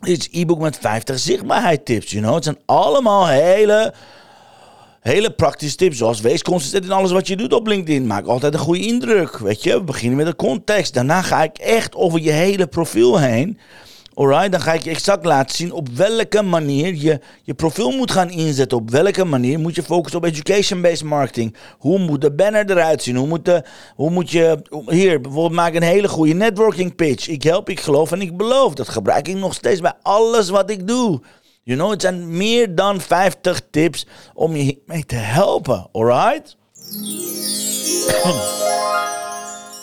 is 0.02 0.28
e-book 0.30 0.58
met 0.58 0.78
50 0.80 1.18
zichtbaarheid 1.18 1.84
tips, 1.84 2.10
you 2.10 2.22
know. 2.22 2.34
Het 2.34 2.44
zijn 2.44 2.58
allemaal 2.64 3.26
hele, 3.26 3.94
hele 5.00 5.30
praktische 5.30 5.76
tips. 5.76 5.96
Zoals 5.96 6.20
wees 6.20 6.42
consistent 6.42 6.84
in 6.84 6.92
alles 6.92 7.10
wat 7.12 7.26
je 7.26 7.36
doet 7.36 7.52
op 7.52 7.66
LinkedIn. 7.66 8.06
Maak 8.06 8.26
altijd 8.26 8.54
een 8.54 8.60
goede 8.60 8.86
indruk, 8.86 9.38
weet 9.38 9.62
je. 9.62 9.72
We 9.72 9.84
beginnen 9.84 10.16
met 10.16 10.26
de 10.26 10.36
context. 10.36 10.94
Daarna 10.94 11.22
ga 11.22 11.42
ik 11.42 11.58
echt 11.58 11.94
over 11.94 12.20
je 12.20 12.30
hele 12.30 12.66
profiel 12.66 13.18
heen. 13.18 13.58
Alright, 14.18 14.52
dan 14.52 14.60
ga 14.60 14.72
ik 14.72 14.82
je 14.82 14.90
exact 14.90 15.24
laten 15.24 15.56
zien 15.56 15.72
op 15.72 15.88
welke 15.88 16.42
manier 16.42 16.94
je 16.94 17.20
je 17.42 17.54
profiel 17.54 17.90
moet 17.90 18.10
gaan 18.10 18.30
inzetten. 18.30 18.78
Op 18.78 18.90
welke 18.90 19.24
manier 19.24 19.58
moet 19.58 19.74
je 19.74 19.82
focussen 19.82 20.20
op 20.20 20.26
education-based 20.26 21.04
marketing. 21.04 21.56
Hoe 21.78 21.98
moet 21.98 22.20
de 22.20 22.32
banner 22.32 22.70
eruit 22.70 23.02
zien? 23.02 23.16
Hoe 23.16 23.26
moet, 23.26 23.44
de, 23.44 23.64
hoe 23.94 24.10
moet 24.10 24.30
je... 24.30 24.62
Hier, 24.86 25.20
bijvoorbeeld 25.20 25.54
maak 25.54 25.74
een 25.74 25.82
hele 25.82 26.08
goede 26.08 26.32
networking 26.32 26.94
pitch. 26.94 27.28
Ik 27.28 27.42
help, 27.42 27.68
ik 27.68 27.80
geloof 27.80 28.12
en 28.12 28.20
ik 28.20 28.36
beloof. 28.36 28.74
Dat 28.74 28.88
gebruik 28.88 29.28
ik 29.28 29.36
nog 29.36 29.54
steeds 29.54 29.80
bij 29.80 29.94
alles 30.02 30.48
wat 30.48 30.70
ik 30.70 30.86
doe. 30.86 31.20
You 31.62 31.78
know, 31.78 31.90
het 31.90 32.02
zijn 32.02 32.36
meer 32.36 32.74
dan 32.74 33.00
50 33.00 33.60
tips 33.70 34.06
om 34.34 34.56
je 34.56 34.78
mee 34.86 35.06
te 35.06 35.14
helpen. 35.14 35.88
Alright? 35.92 36.56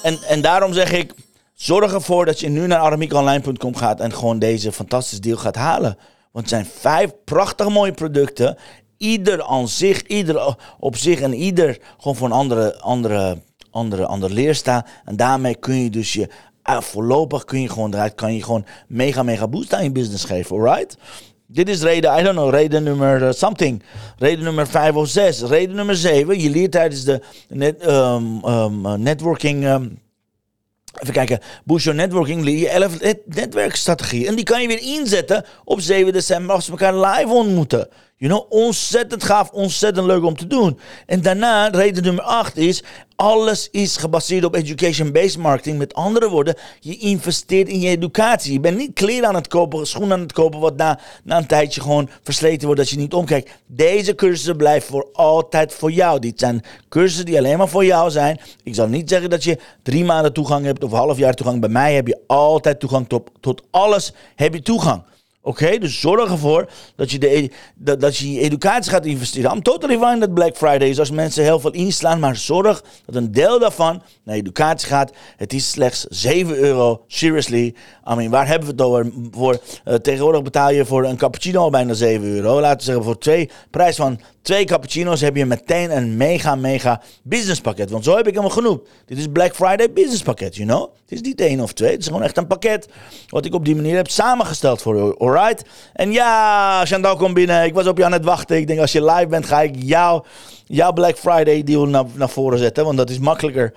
en, 0.04 0.18
en 0.28 0.42
daarom 0.42 0.74
zeg 0.74 0.92
ik... 0.92 1.14
Zorg 1.54 1.94
ervoor 1.94 2.26
dat 2.26 2.40
je 2.40 2.50
nu 2.50 2.68
naar 2.68 2.80
aramiekonline.com 2.80 3.76
gaat 3.76 4.00
en 4.00 4.14
gewoon 4.14 4.40
deze 4.40 4.72
fantastische 4.72 5.22
deal 5.22 5.38
gaat 5.38 5.56
halen. 5.56 5.98
Want 6.32 6.50
het 6.50 6.50
zijn 6.50 6.66
vijf 6.66 7.12
prachtig 7.26 7.70
mooie 7.70 7.92
producten. 7.92 8.58
Ieder 8.98 9.44
aan 9.44 9.68
zich, 9.68 10.02
ieder 10.02 10.58
op 10.80 10.98
zich 10.98 11.20
en 11.22 11.34
ieder 11.34 11.78
gewoon 11.98 12.16
voor 12.16 12.28
een 12.28 12.34
andere, 12.34 12.80
andere, 12.80 13.42
andere, 13.72 14.06
andere 14.06 14.34
leer 14.34 14.56
staan. 14.56 14.86
En 15.06 15.16
daarmee 15.16 15.56
kun 15.56 15.76
je 15.76 15.90
dus 15.90 16.14
je, 16.14 16.30
uh, 16.70 16.82
voorlopig 16.82 17.44
kun 17.44 17.62
je 17.62 17.70
gewoon 17.70 17.94
eruit, 17.94 18.16
kan 18.16 18.34
je 18.34 18.44
gewoon 18.44 18.66
mega, 18.88 19.24
mega 19.24 19.48
boost 19.48 19.74
aan 19.74 19.84
je 19.84 19.92
business 19.92 20.24
geven, 20.24 20.56
alright? 20.56 20.98
Dit 21.48 21.70
is 21.70 21.82
reden, 21.82 22.20
I 22.20 22.24
don't 22.24 22.36
know, 22.36 22.50
reden 22.50 22.84
nummer 22.84 23.22
uh, 23.22 23.32
something. 23.32 23.84
Reden 24.18 24.44
nummer 24.44 24.68
5 24.68 24.96
of 24.96 25.08
6. 25.08 25.42
Reden 25.42 25.76
nummer 25.76 25.96
7. 25.96 26.40
Je 26.40 26.50
leert 26.50 26.72
tijdens 26.72 27.04
de 27.04 27.22
net, 27.48 27.88
um, 27.88 28.46
um, 28.46 29.02
networking 29.02 29.66
um, 29.66 30.02
Even 31.02 31.14
kijken, 31.14 31.40
Your 31.66 31.96
Networking 31.96 32.44
leer 32.44 32.58
je 32.58 32.70
11 32.70 32.98
netwerkstrategieën. 33.26 34.28
En 34.28 34.36
die 34.36 34.46
kan 34.46 34.62
je 34.62 34.68
weer 34.68 34.82
inzetten 34.82 35.46
op 35.64 35.82
7 35.82 36.14
december 36.14 36.56
als 36.56 36.66
we 36.66 36.72
elkaar 36.72 36.96
live 36.96 37.34
ontmoeten. 37.34 37.88
You 38.24 38.36
know, 38.36 38.46
ontzettend 38.50 39.24
gaaf, 39.24 39.50
ontzettend 39.50 40.06
leuk 40.06 40.24
om 40.24 40.36
te 40.36 40.48
doen. 40.48 40.80
En 41.06 41.22
daarna, 41.22 41.68
reden 41.68 42.04
nummer 42.04 42.24
8 42.24 42.58
is, 42.58 42.84
alles 43.16 43.70
is 43.72 43.98
gebaseerd 43.98 44.44
op 44.44 44.56
education-based 44.56 45.38
marketing. 45.38 45.78
Met 45.78 45.94
andere 45.94 46.30
woorden, 46.30 46.56
je 46.80 46.98
investeert 46.98 47.68
in 47.68 47.80
je 47.80 47.90
educatie. 47.90 48.54
Je 48.54 48.60
bent 48.60 48.78
niet 48.78 48.94
kleren 48.94 49.28
aan 49.28 49.36
het 49.36 49.48
kopen, 49.48 49.88
schoenen 49.88 50.14
aan 50.14 50.24
het 50.24 50.32
kopen, 50.32 50.60
wat 50.60 50.76
na, 50.76 51.00
na 51.24 51.38
een 51.38 51.48
tijdje 51.48 51.82
gewoon 51.82 52.10
versleten 52.22 52.66
wordt 52.66 52.82
dat 52.82 52.90
je 52.90 52.98
niet 52.98 53.14
omkijkt. 53.14 53.52
Deze 53.66 54.16
cursussen 54.16 54.58
blijven 54.58 54.90
voor 54.90 55.10
altijd 55.14 55.74
voor 55.74 55.92
jou. 55.92 56.20
Dit 56.20 56.40
zijn 56.40 56.64
cursussen 56.90 57.26
die 57.26 57.38
alleen 57.38 57.58
maar 57.58 57.70
voor 57.70 57.86
jou 57.86 58.12
zijn. 58.12 58.40
Ik 58.64 58.76
zal 58.76 58.88
niet 58.88 59.10
zeggen 59.10 59.30
dat 59.30 59.44
je 59.44 59.60
drie 59.82 60.06
maanden 60.06 60.34
toegang 60.34 60.66
hebt 60.66 60.84
of 60.84 60.92
half 60.92 61.18
jaar 61.18 61.34
toegang. 61.34 61.60
Bij 61.60 61.70
mij 61.70 61.94
heb 61.94 62.08
je 62.08 62.20
altijd 62.28 62.80
toegang 62.80 63.10
tot, 63.10 63.30
tot 63.40 63.62
alles. 63.72 64.14
Heb 64.36 64.54
je 64.54 64.62
toegang. 64.62 65.04
Oké, 65.46 65.78
dus 65.78 66.00
zorg 66.00 66.32
ervoor 66.32 66.70
dat 66.96 67.12
je, 67.12 67.20
de, 67.20 67.52
dat, 67.76 68.00
dat 68.02 68.18
je 68.18 68.34
je 68.34 68.40
educatie 68.40 68.92
gaat 68.92 69.06
investeren. 69.06 69.52
I'm 69.52 69.62
totally 69.62 69.98
fine 69.98 70.20
dat 70.20 70.34
Black 70.34 70.58
Friday 70.58 70.90
is 70.90 71.00
als 71.00 71.12
mensen 71.12 71.44
heel 71.44 71.60
veel 71.60 71.72
inslaan. 71.72 72.20
Maar 72.20 72.36
zorg 72.36 72.84
dat 73.06 73.16
een 73.16 73.32
deel 73.32 73.60
daarvan 73.60 74.02
naar 74.24 74.36
educatie 74.36 74.88
gaat. 74.88 75.12
Het 75.38 75.54
is 75.54 75.70
slechts 75.70 76.06
7 76.10 76.56
euro. 76.56 77.04
Seriously. 77.08 77.76
I 78.12 78.16
mean, 78.16 78.30
waar 78.30 78.48
hebben 78.48 78.68
we 78.68 78.74
het 78.74 78.82
over? 78.82 79.12
Voor, 79.32 79.60
uh, 79.86 79.94
tegenwoordig 79.94 80.42
betaal 80.42 80.72
je 80.72 80.86
voor 80.86 81.06
een 81.06 81.18
cappuccino 81.18 81.70
bijna 81.70 81.94
7 81.94 82.28
euro. 82.28 82.60
Laten 82.60 82.78
we 82.78 82.84
zeggen 82.84 83.04
voor 83.04 83.18
twee, 83.18 83.50
prijs 83.70 83.96
van 83.96 84.20
twee 84.42 84.66
cappuccino's 84.66 85.22
heb 85.22 85.36
je 85.36 85.46
meteen 85.46 85.98
een 85.98 86.18
mega, 86.18 86.56
mega 86.56 87.02
businesspakket. 87.24 87.90
Want 87.90 88.04
zo 88.04 88.16
heb 88.16 88.28
ik 88.28 88.36
hem 88.36 88.50
genoemd. 88.50 88.82
Dit 89.06 89.18
is 89.18 89.28
Black 89.32 89.56
Friday 89.56 89.94
businesspakket, 89.94 90.56
you 90.56 90.68
know. 90.68 90.82
Het 91.02 91.12
is 91.12 91.22
niet 91.22 91.42
één 91.42 91.60
of 91.60 91.74
twee. 91.74 91.92
Het 91.92 92.00
is 92.00 92.08
gewoon 92.08 92.24
echt 92.24 92.38
een 92.38 92.48
pakket 92.48 92.88
wat 93.28 93.46
ik 93.46 93.54
op 93.54 93.66
die 93.66 93.76
manier 93.76 93.96
heb 93.96 94.10
samengesteld 94.10 94.82
voor 94.82 94.96
u. 94.96 95.14
En 95.94 96.12
ja, 96.12 96.86
Chantal 96.86 97.16
komt 97.16 97.34
binnen. 97.34 97.64
Ik 97.64 97.74
was 97.74 97.88
op 97.88 97.98
je 97.98 98.06
aan 98.06 98.12
het 98.12 98.26
wachten. 98.26 98.58
Ik 98.58 98.68
denk 98.68 98.80
als 98.80 98.92
je 98.92 99.06
live 99.06 99.28
bent 99.28 99.46
ga 99.46 99.62
ik 99.62 99.76
jou, 99.78 100.24
jouw 100.66 100.94
Black 100.94 101.18
Friday 101.18 101.64
deal 101.64 101.86
naar, 101.86 102.06
naar 102.14 102.30
voren 102.30 102.60
zetten. 102.60 102.86
Want 102.86 102.98
dat 102.98 103.10
is 103.10 103.20
makkelijker 103.20 103.74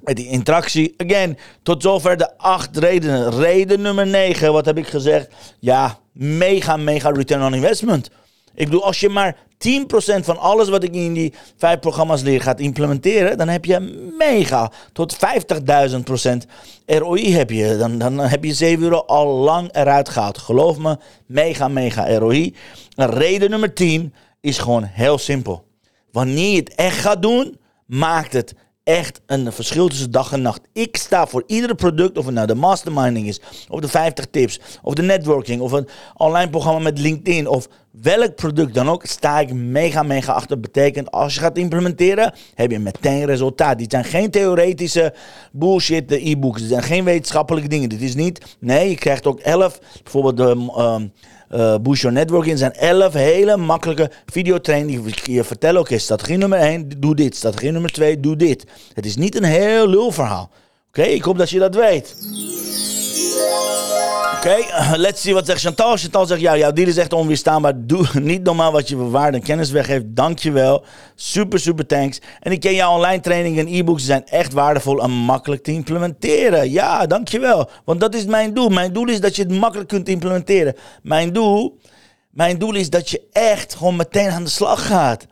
met 0.00 0.16
die 0.16 0.28
interactie. 0.28 0.94
Again, 0.96 1.38
tot 1.62 1.82
zover 1.82 2.16
de 2.16 2.38
acht 2.38 2.76
redenen. 2.76 3.30
Reden 3.30 3.80
nummer 3.80 4.06
negen, 4.06 4.52
wat 4.52 4.64
heb 4.64 4.78
ik 4.78 4.86
gezegd? 4.86 5.28
Ja, 5.58 5.98
mega, 6.12 6.76
mega 6.76 7.10
return 7.10 7.42
on 7.42 7.54
investment. 7.54 8.10
Ik 8.56 8.64
bedoel, 8.64 8.84
als 8.84 9.00
je 9.00 9.08
maar 9.08 9.36
10% 9.36 10.24
van 10.24 10.38
alles 10.38 10.68
wat 10.68 10.82
ik 10.82 10.94
in 10.94 11.12
die 11.12 11.32
vijf 11.56 11.78
programma's 11.78 12.22
leer 12.22 12.40
gaat 12.40 12.60
implementeren, 12.60 13.38
dan 13.38 13.48
heb 13.48 13.64
je 13.64 13.80
mega 14.18 14.72
tot 14.92 15.16
50.000% 15.16 15.20
ROI 16.86 17.32
heb 17.32 17.50
je. 17.50 17.76
Dan, 17.76 17.98
dan 17.98 18.18
heb 18.20 18.44
je 18.44 18.54
7 18.54 18.84
euro 18.84 18.98
al 18.98 19.26
lang 19.26 19.68
eruit 19.72 20.08
gehaald. 20.08 20.38
Geloof 20.38 20.78
me, 20.78 20.98
mega, 21.26 21.68
mega 21.68 22.18
ROI. 22.18 22.54
En 22.94 23.10
reden 23.10 23.50
nummer 23.50 23.74
10 23.74 24.14
is 24.40 24.58
gewoon 24.58 24.82
heel 24.84 25.18
simpel. 25.18 25.64
Wanneer 26.12 26.50
je 26.50 26.58
het 26.58 26.74
echt 26.74 26.98
gaat 26.98 27.22
doen, 27.22 27.58
maakt 27.86 28.32
het 28.32 28.54
echt 28.86 29.20
een 29.26 29.52
verschil 29.52 29.88
tussen 29.88 30.10
dag 30.10 30.32
en 30.32 30.42
nacht. 30.42 30.60
Ik 30.72 30.96
sta 30.96 31.26
voor 31.26 31.42
iedere 31.46 31.74
product, 31.74 32.18
of 32.18 32.24
het 32.24 32.34
nou 32.34 32.46
de 32.46 32.54
masterminding 32.54 33.26
is, 33.26 33.40
of 33.68 33.80
de 33.80 33.88
50 33.88 34.26
tips, 34.30 34.60
of 34.82 34.94
de 34.94 35.02
networking, 35.02 35.60
of 35.60 35.72
een 35.72 35.88
online 36.16 36.50
programma 36.50 36.80
met 36.80 36.98
LinkedIn, 36.98 37.48
of 37.48 37.68
welk 37.90 38.34
product 38.34 38.74
dan 38.74 38.88
ook, 38.88 39.04
sta 39.06 39.40
ik 39.40 39.52
mega, 39.52 40.02
mega 40.02 40.32
achter. 40.32 40.60
Betekent, 40.60 41.10
als 41.10 41.34
je 41.34 41.40
gaat 41.40 41.58
implementeren, 41.58 42.34
heb 42.54 42.70
je 42.70 42.78
meteen 42.78 43.24
resultaat. 43.24 43.78
Dit 43.78 43.90
zijn 43.90 44.04
geen 44.04 44.30
theoretische 44.30 45.14
bullshit 45.52 46.10
e-books. 46.10 46.60
Dit 46.60 46.70
zijn 46.70 46.82
geen 46.82 47.04
wetenschappelijke 47.04 47.68
dingen. 47.68 47.88
Dit 47.88 48.02
is 48.02 48.14
niet, 48.14 48.56
nee, 48.58 48.88
je 48.88 48.96
krijgt 48.96 49.26
ook 49.26 49.40
11, 49.40 49.78
bijvoorbeeld 50.02 50.36
de... 50.36 50.72
Um, 50.78 51.12
uh, 51.50 51.74
Your 51.82 52.12
Networking 52.12 52.58
zijn 52.58 52.72
11 52.72 53.12
hele 53.12 53.56
makkelijke 53.56 54.10
videotrainingen 54.26 55.12
je 55.22 55.44
vertellen. 55.44 55.80
Oké, 55.80 55.88
okay, 55.88 55.98
strategie 55.98 56.36
nummer 56.36 56.58
1, 56.58 56.88
doe 56.98 57.14
dit. 57.14 57.36
Strategie 57.36 57.70
nummer 57.70 57.92
2, 57.92 58.20
doe 58.20 58.36
dit. 58.36 58.64
Het 58.94 59.06
is 59.06 59.16
niet 59.16 59.36
een 59.36 59.44
heel 59.44 59.88
lul 59.88 60.10
verhaal. 60.12 60.50
Oké, 60.88 61.02
ik 61.02 61.22
hoop 61.22 61.38
dat 61.38 61.50
je 61.50 61.58
dat 61.58 61.74
weet. 61.74 62.16
Oké, 64.46 64.54
okay, 64.54 64.96
let's 64.96 65.20
see 65.20 65.34
wat 65.34 65.46
zegt 65.46 65.60
Chantal. 65.60 65.96
Chantal 65.96 66.26
zegt, 66.26 66.40
ja, 66.40 66.56
jouw 66.56 66.72
deal 66.72 66.88
is 66.88 66.96
echt 66.96 67.12
onweerstaanbaar. 67.12 67.72
Doe 67.76 68.06
niet 68.20 68.42
normaal 68.42 68.72
wat 68.72 68.88
je 68.88 68.96
voor 68.96 69.10
waarde 69.10 69.36
en 69.36 69.42
kennis 69.42 69.70
weggeeft. 69.70 70.04
Dankjewel. 70.06 70.84
Super, 71.14 71.58
super 71.58 71.86
thanks. 71.86 72.20
En 72.40 72.52
ik 72.52 72.60
ken 72.60 72.74
jouw 72.74 72.94
online 72.94 73.20
trainingen 73.20 73.66
en 73.66 73.74
e-books. 73.74 74.00
Ze 74.00 74.06
zijn 74.06 74.26
echt 74.26 74.52
waardevol 74.52 75.02
en 75.02 75.10
makkelijk 75.10 75.62
te 75.62 75.72
implementeren. 75.72 76.70
Ja, 76.70 77.06
dankjewel. 77.06 77.70
Want 77.84 78.00
dat 78.00 78.14
is 78.14 78.24
mijn 78.24 78.54
doel. 78.54 78.68
Mijn 78.68 78.92
doel 78.92 79.08
is 79.08 79.20
dat 79.20 79.36
je 79.36 79.42
het 79.42 79.52
makkelijk 79.52 79.88
kunt 79.88 80.08
implementeren. 80.08 80.74
Mijn 81.02 81.32
doel, 81.32 81.78
mijn 82.30 82.58
doel 82.58 82.74
is 82.74 82.90
dat 82.90 83.10
je 83.10 83.22
echt 83.32 83.74
gewoon 83.74 83.96
meteen 83.96 84.30
aan 84.30 84.44
de 84.44 84.50
slag 84.50 84.86
gaat. 84.86 85.26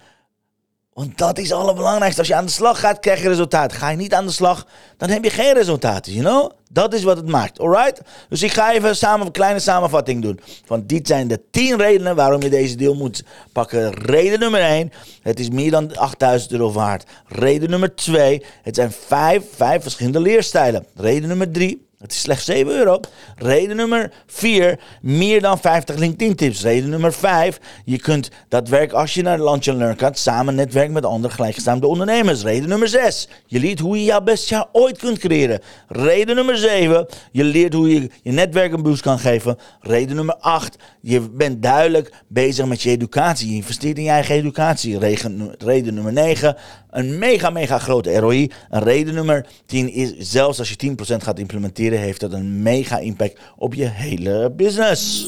Want 0.95 1.19
dat 1.19 1.39
is 1.39 1.49
het 1.49 1.59
allerbelangrijkste. 1.59 2.21
Als 2.21 2.29
je 2.29 2.35
aan 2.35 2.45
de 2.45 2.51
slag 2.51 2.81
gaat, 2.81 2.99
krijg 2.99 3.23
je 3.23 3.29
resultaat. 3.29 3.73
Ga 3.73 3.91
je 3.91 3.97
niet 3.97 4.15
aan 4.15 4.27
de 4.27 4.33
slag, 4.33 4.67
dan 4.97 5.09
heb 5.09 5.25
je 5.25 5.31
geen 5.31 5.55
resultaten, 5.55 6.13
you 6.13 6.25
know? 6.25 6.51
Dat 6.71 6.95
is 6.95 7.03
wat 7.03 7.17
het 7.17 7.27
maakt, 7.27 7.61
alright? 7.61 8.01
Dus 8.29 8.43
ik 8.43 8.53
ga 8.53 8.73
even 8.73 8.97
samen 8.97 9.27
een 9.27 9.33
kleine 9.33 9.59
samenvatting 9.59 10.23
doen. 10.23 10.41
Want 10.67 10.89
dit 10.89 11.07
zijn 11.07 11.29
de 11.29 11.41
10 11.51 11.77
redenen 11.77 12.17
waarom 12.17 12.43
je 12.43 12.51
deze 12.51 12.77
deal 12.77 12.95
moet 12.95 13.25
pakken. 13.53 13.95
Reden 13.95 14.39
nummer 14.39 14.61
1, 14.61 14.93
het 15.23 15.41
is 15.41 15.51
meer 15.51 15.71
dan 15.71 15.97
8000 15.97 16.53
euro 16.53 16.73
waard. 16.73 17.05
Reden 17.27 17.71
nummer 17.71 17.95
2, 17.95 18.45
het 18.63 18.75
zijn 18.75 18.93
5, 18.93 19.43
5 19.55 19.83
verschillende 19.83 20.21
leerstijlen. 20.21 20.87
Reden 20.95 21.29
nummer 21.29 21.51
3, 21.51 21.84
het 22.04 22.12
is 22.12 22.20
slechts 22.20 22.44
7 22.44 22.73
euro. 22.76 23.00
Reden 23.37 23.76
nummer 23.76 24.12
4, 24.26 24.78
meer 25.02 25.40
dan 25.40 25.58
50 25.58 25.96
LinkedIn 25.96 26.34
tips. 26.34 26.62
Reden 26.62 26.90
nummer 26.90 27.12
5, 27.12 27.61
je 27.84 27.99
kunt 27.99 28.30
dat 28.49 28.68
werk 28.68 28.92
als 28.92 29.14
je 29.14 29.23
naar 29.23 29.42
Lunch 29.42 29.64
Learn 29.64 29.99
gaat, 29.99 30.18
samen 30.18 30.54
netwerken 30.54 30.92
met 30.92 31.04
andere 31.04 31.34
gelijkgestemde 31.34 31.87
ondernemers. 31.87 32.42
Reden 32.42 32.68
nummer 32.68 32.88
6, 32.88 33.28
je 33.46 33.61
leert 33.61 33.78
hoe 33.78 33.99
je 33.99 34.04
jouw 34.04 34.20
beste 34.20 34.54
jaar 34.54 34.66
ooit 34.73 34.99
kunt 34.99 35.18
creëren. 35.18 35.61
Reden 35.88 36.37
nummer 36.37 36.56
7, 36.56 37.06
je 37.32 37.44
leert 37.44 37.73
hoe 37.73 37.88
je 37.88 38.11
je 38.23 38.32
netwerk 38.32 38.73
een 38.73 38.82
boost 38.82 39.02
kan 39.02 39.18
geven. 39.18 39.58
Reden 39.80 40.16
nummer 40.16 40.34
8, 40.34 40.76
je 41.00 41.20
bent 41.20 41.62
duidelijk 41.62 42.12
bezig 42.28 42.66
met 42.66 42.82
je 42.82 42.90
educatie. 42.90 43.49
Je 43.49 43.54
investeert 43.54 43.99
in 43.99 44.04
je 44.04 44.11
eigen 44.11 44.34
educatie. 44.34 44.99
Reden, 44.99 45.54
reden 45.58 45.94
nummer 45.94 46.12
9, 46.12 46.56
een 46.90 47.18
mega, 47.18 47.50
mega 47.50 47.78
grote 47.78 48.18
ROI. 48.18 48.50
En 48.70 48.82
reden 48.82 49.14
nummer 49.14 49.46
10 49.66 49.92
is, 49.92 50.14
zelfs 50.18 50.58
als 50.58 50.68
je 50.68 50.90
10% 50.90 51.16
gaat 51.16 51.38
implementeren, 51.38 51.94
heeft 51.97 52.21
dat 52.21 52.33
een 52.33 52.63
mega 52.63 52.99
impact 52.99 53.41
op 53.57 53.75
je 53.75 53.87
hele 53.87 54.53
business. 54.57 55.27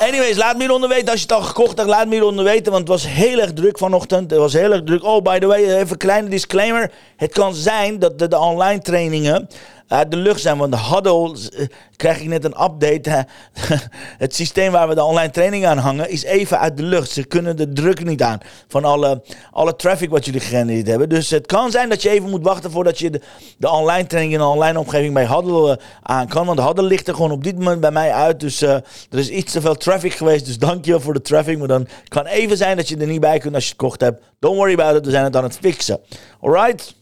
Anyways, 0.00 0.36
laat 0.36 0.54
me 0.54 0.60
hieronder 0.60 0.88
weten 0.88 1.08
als 1.08 1.20
je 1.20 1.26
het 1.26 1.36
al 1.36 1.42
gekocht 1.42 1.76
hebt. 1.76 1.88
Laat 1.88 2.06
me 2.06 2.12
hieronder 2.12 2.44
weten, 2.44 2.72
want 2.72 2.88
het 2.88 3.02
was 3.02 3.08
heel 3.08 3.40
erg 3.40 3.52
druk 3.52 3.78
vanochtend. 3.78 4.30
Het 4.30 4.40
was 4.40 4.52
heel 4.52 4.72
erg 4.72 4.82
druk. 4.82 5.04
Oh, 5.04 5.22
by 5.22 5.38
the 5.38 5.46
way, 5.46 5.64
even 5.64 5.90
een 5.90 5.96
kleine 5.96 6.28
disclaimer. 6.28 6.90
Het 7.16 7.32
kan 7.32 7.54
zijn 7.54 7.98
dat 7.98 8.18
de 8.18 8.38
online 8.38 8.80
trainingen 8.80 9.48
uit 9.88 10.10
de 10.10 10.16
lucht 10.16 10.40
zijn. 10.40 10.58
Want 10.58 10.72
de 10.72 10.78
Huddle, 10.78 11.36
uh, 11.58 11.66
krijg 11.96 12.20
ik 12.20 12.28
net 12.28 12.44
een 12.44 12.62
update. 12.62 13.26
het 14.24 14.34
systeem 14.34 14.72
waar 14.72 14.88
we 14.88 14.94
de 14.94 15.02
online 15.02 15.30
training 15.30 15.66
aan 15.66 15.78
hangen 15.78 16.10
is 16.10 16.22
even 16.22 16.58
uit 16.58 16.76
de 16.76 16.82
lucht. 16.82 17.10
Ze 17.10 17.24
kunnen 17.24 17.56
de 17.56 17.72
druk 17.72 18.04
niet 18.04 18.22
aan 18.22 18.38
van 18.68 18.84
alle, 18.84 19.22
alle 19.50 19.76
traffic 19.76 20.10
wat 20.10 20.24
jullie 20.24 20.40
gegenereerd 20.40 20.86
hebben. 20.86 21.08
Dus 21.08 21.30
het 21.30 21.46
kan 21.46 21.70
zijn 21.70 21.88
dat 21.88 22.02
je 22.02 22.10
even 22.10 22.30
moet 22.30 22.42
wachten 22.42 22.70
voordat 22.70 22.98
je 22.98 23.10
de, 23.10 23.20
de 23.58 23.70
online 23.70 24.06
training 24.06 24.34
in 24.34 24.40
een 24.40 24.46
online 24.46 24.78
omgeving 24.78 25.14
bij 25.14 25.26
Huddle 25.26 25.70
uh, 25.70 25.84
aan 26.02 26.28
kan. 26.28 26.46
Want 26.46 26.60
Huddle 26.60 26.84
ligt 26.84 27.08
er 27.08 27.14
gewoon 27.14 27.32
op 27.32 27.44
dit 27.44 27.58
moment 27.58 27.80
bij 27.80 27.90
mij 27.90 28.12
uit. 28.12 28.40
Dus 28.40 28.62
er 28.62 28.82
is 29.10 29.28
iets 29.28 29.52
te 29.52 29.60
veel 29.60 29.76
traffic 29.76 30.12
geweest. 30.12 30.46
Dus 30.46 30.58
dankjewel 30.58 31.00
voor 31.00 31.14
de 31.14 31.22
traffic. 31.22 31.58
Maar 31.58 31.68
dan 31.68 31.86
kan 32.08 32.26
even 32.26 32.56
zijn 32.56 32.76
dat 32.76 32.88
je 32.88 32.96
er 32.96 33.06
niet 33.06 33.20
bij 33.20 33.38
kunt 33.38 33.54
als 33.54 33.64
je 33.64 33.70
het 33.70 33.80
gekocht 33.80 34.00
hebt. 34.00 34.22
Don't 34.38 34.56
worry 34.56 34.72
about 34.72 34.96
it. 34.96 35.04
We 35.04 35.10
zijn 35.10 35.24
het 35.24 35.36
aan 35.36 35.44
het 35.44 35.58
fixen. 35.60 36.00
Alright? 36.40 36.94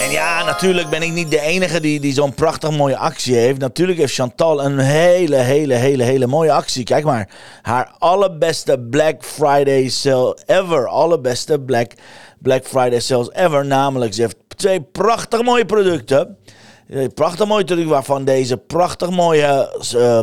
En 0.00 0.10
ja, 0.10 0.44
natuurlijk 0.44 0.90
ben 0.90 1.02
ik 1.02 1.12
niet 1.12 1.30
de 1.30 1.40
enige 1.40 1.80
die, 1.80 2.00
die 2.00 2.12
zo'n 2.12 2.34
prachtig 2.34 2.70
mooie 2.70 2.96
actie 2.96 3.34
heeft. 3.34 3.58
Natuurlijk 3.58 3.98
heeft 3.98 4.14
Chantal 4.14 4.64
een 4.64 4.78
hele, 4.78 5.36
hele, 5.36 5.74
hele, 5.74 6.02
hele 6.02 6.26
mooie 6.26 6.52
actie. 6.52 6.84
Kijk 6.84 7.04
maar. 7.04 7.28
Haar 7.62 7.94
allerbeste 7.98 8.78
Black 8.78 9.24
Friday 9.24 9.88
sale 9.88 10.38
ever. 10.46 10.88
Allerbeste 10.88 11.60
Black, 11.60 11.92
Black 12.38 12.64
Friday 12.64 13.00
sales 13.00 13.30
ever. 13.32 13.66
Namelijk, 13.66 14.14
ze 14.14 14.20
heeft 14.20 14.36
twee 14.56 14.80
prachtig 14.80 15.42
mooie 15.42 15.64
producten. 15.64 16.36
Prachtig 17.14 17.46
mooi 17.46 17.60
natuurlijk, 17.60 17.90
waarvan 17.90 18.24
deze 18.24 18.56
prachtig 18.56 19.10
mooie 19.10 19.80
uh, 19.94 20.20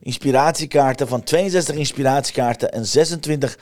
inspiratiekaarten 0.00 1.08
van 1.08 1.22
62 1.22 1.74
inspiratiekaarten 1.74 2.72
en 2.72 2.86
26 2.86 3.58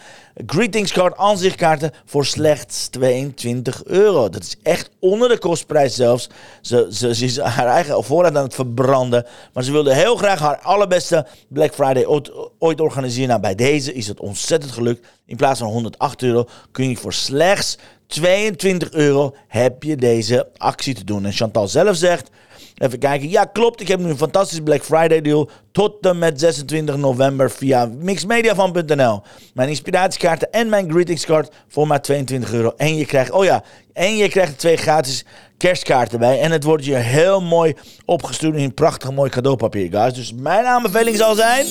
greetingscard 0.46 1.16
aanzichtkaarten 1.16 1.90
voor 2.04 2.24
slechts 2.24 2.88
22 2.88 3.84
euro. 3.84 4.28
Dat 4.28 4.42
is 4.42 4.56
echt 4.62 4.90
onder 4.98 5.28
de 5.28 5.38
kostprijs 5.38 5.94
zelfs. 5.94 6.28
Ze, 6.60 6.88
ze, 6.90 7.14
ze 7.14 7.24
is 7.24 7.38
haar 7.38 7.66
eigen 7.66 8.04
voorraad 8.04 8.36
aan 8.36 8.44
het 8.44 8.54
verbranden. 8.54 9.26
Maar 9.52 9.64
ze 9.64 9.72
wilde 9.72 9.94
heel 9.94 10.16
graag 10.16 10.38
haar 10.38 10.58
allerbeste 10.58 11.26
Black 11.48 11.74
Friday 11.74 12.06
ooit, 12.06 12.32
ooit 12.58 12.80
organiseren. 12.80 13.28
Nou, 13.28 13.40
bij 13.40 13.54
deze 13.54 13.92
is 13.92 14.06
het 14.06 14.20
ontzettend 14.20 14.72
gelukt. 14.72 15.06
In 15.26 15.36
plaats 15.36 15.58
van 15.60 15.68
108 15.68 16.22
euro 16.22 16.48
kun 16.72 16.88
je 16.88 16.96
voor 16.96 17.12
slechts 17.12 17.78
22 18.06 18.90
euro 18.90 19.34
heb 19.48 19.82
je 19.82 19.96
deze 19.96 20.48
actie 20.56 20.94
te 20.94 21.04
doen. 21.04 21.24
En 21.24 21.32
Chantal 21.32 21.68
zelf 21.68 21.96
zegt, 21.96 22.30
Even 22.74 22.98
kijken. 22.98 23.28
Ja, 23.28 23.44
klopt. 23.44 23.80
Ik 23.80 23.88
heb 23.88 24.00
nu 24.00 24.08
een 24.08 24.16
fantastisch 24.16 24.60
Black 24.60 24.82
Friday 24.82 25.20
deal. 25.20 25.50
Tot 25.72 26.06
en 26.06 26.18
met 26.18 26.40
26 26.40 26.96
november 26.96 27.50
via 27.50 27.88
mixmediavan.nl. 27.98 29.22
Mijn 29.54 29.68
inspiratiekaarten 29.68 30.52
en 30.52 30.68
mijn 30.68 30.90
greetingscard 30.90 31.54
voor 31.68 31.86
maar 31.86 32.02
22 32.02 32.52
euro. 32.52 32.72
En 32.76 32.96
je 32.96 33.06
krijgt, 33.06 33.30
oh 33.30 33.44
ja, 33.44 33.62
en 33.92 34.16
je 34.16 34.28
krijgt 34.28 34.58
twee 34.58 34.76
gratis 34.76 35.24
kerstkaarten 35.56 36.18
bij. 36.18 36.40
En 36.40 36.50
het 36.50 36.64
wordt 36.64 36.84
je 36.84 36.94
heel 36.94 37.40
mooi 37.40 37.74
opgestuurd 38.04 38.56
in 38.56 38.74
prachtig 38.74 39.12
mooi 39.12 39.30
cadeaupapier, 39.30 39.90
guys. 39.90 40.14
Dus 40.14 40.32
mijn 40.32 40.64
aanbeveling 40.64 41.16
zal 41.16 41.34
zijn... 41.34 41.66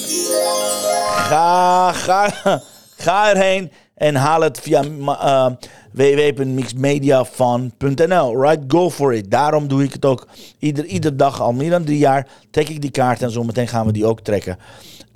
Ga, 1.16 1.92
ga, 1.92 2.30
ga 2.98 3.30
erheen 3.30 3.72
en 3.96 4.16
haal 4.16 4.42
het 4.42 4.60
via 4.60 4.84
uh, 4.84 5.48
www.mixmediafan.nl. 5.94 8.42
Right, 8.42 8.64
go 8.68 8.90
for 8.90 9.14
it. 9.14 9.32
Daarom 9.32 9.68
doe 9.68 9.84
ik 9.84 9.94
het 9.94 10.06
ook 10.06 10.28
ieder, 10.60 10.86
iedere 10.86 11.16
dag 11.16 11.42
al 11.42 11.54
meer 11.54 11.70
dan 11.70 11.84
drie 11.84 11.98
jaar. 11.98 12.28
Trek 12.52 12.70
ik 12.70 12.82
die 12.82 12.92
kaart 12.92 13.22
en 13.22 13.32
zo 13.32 13.44
meteen 13.44 13.68
gaan 13.68 13.86
we 13.86 13.92
die 13.92 14.06
ook 14.06 14.20
trekken. 14.20 14.58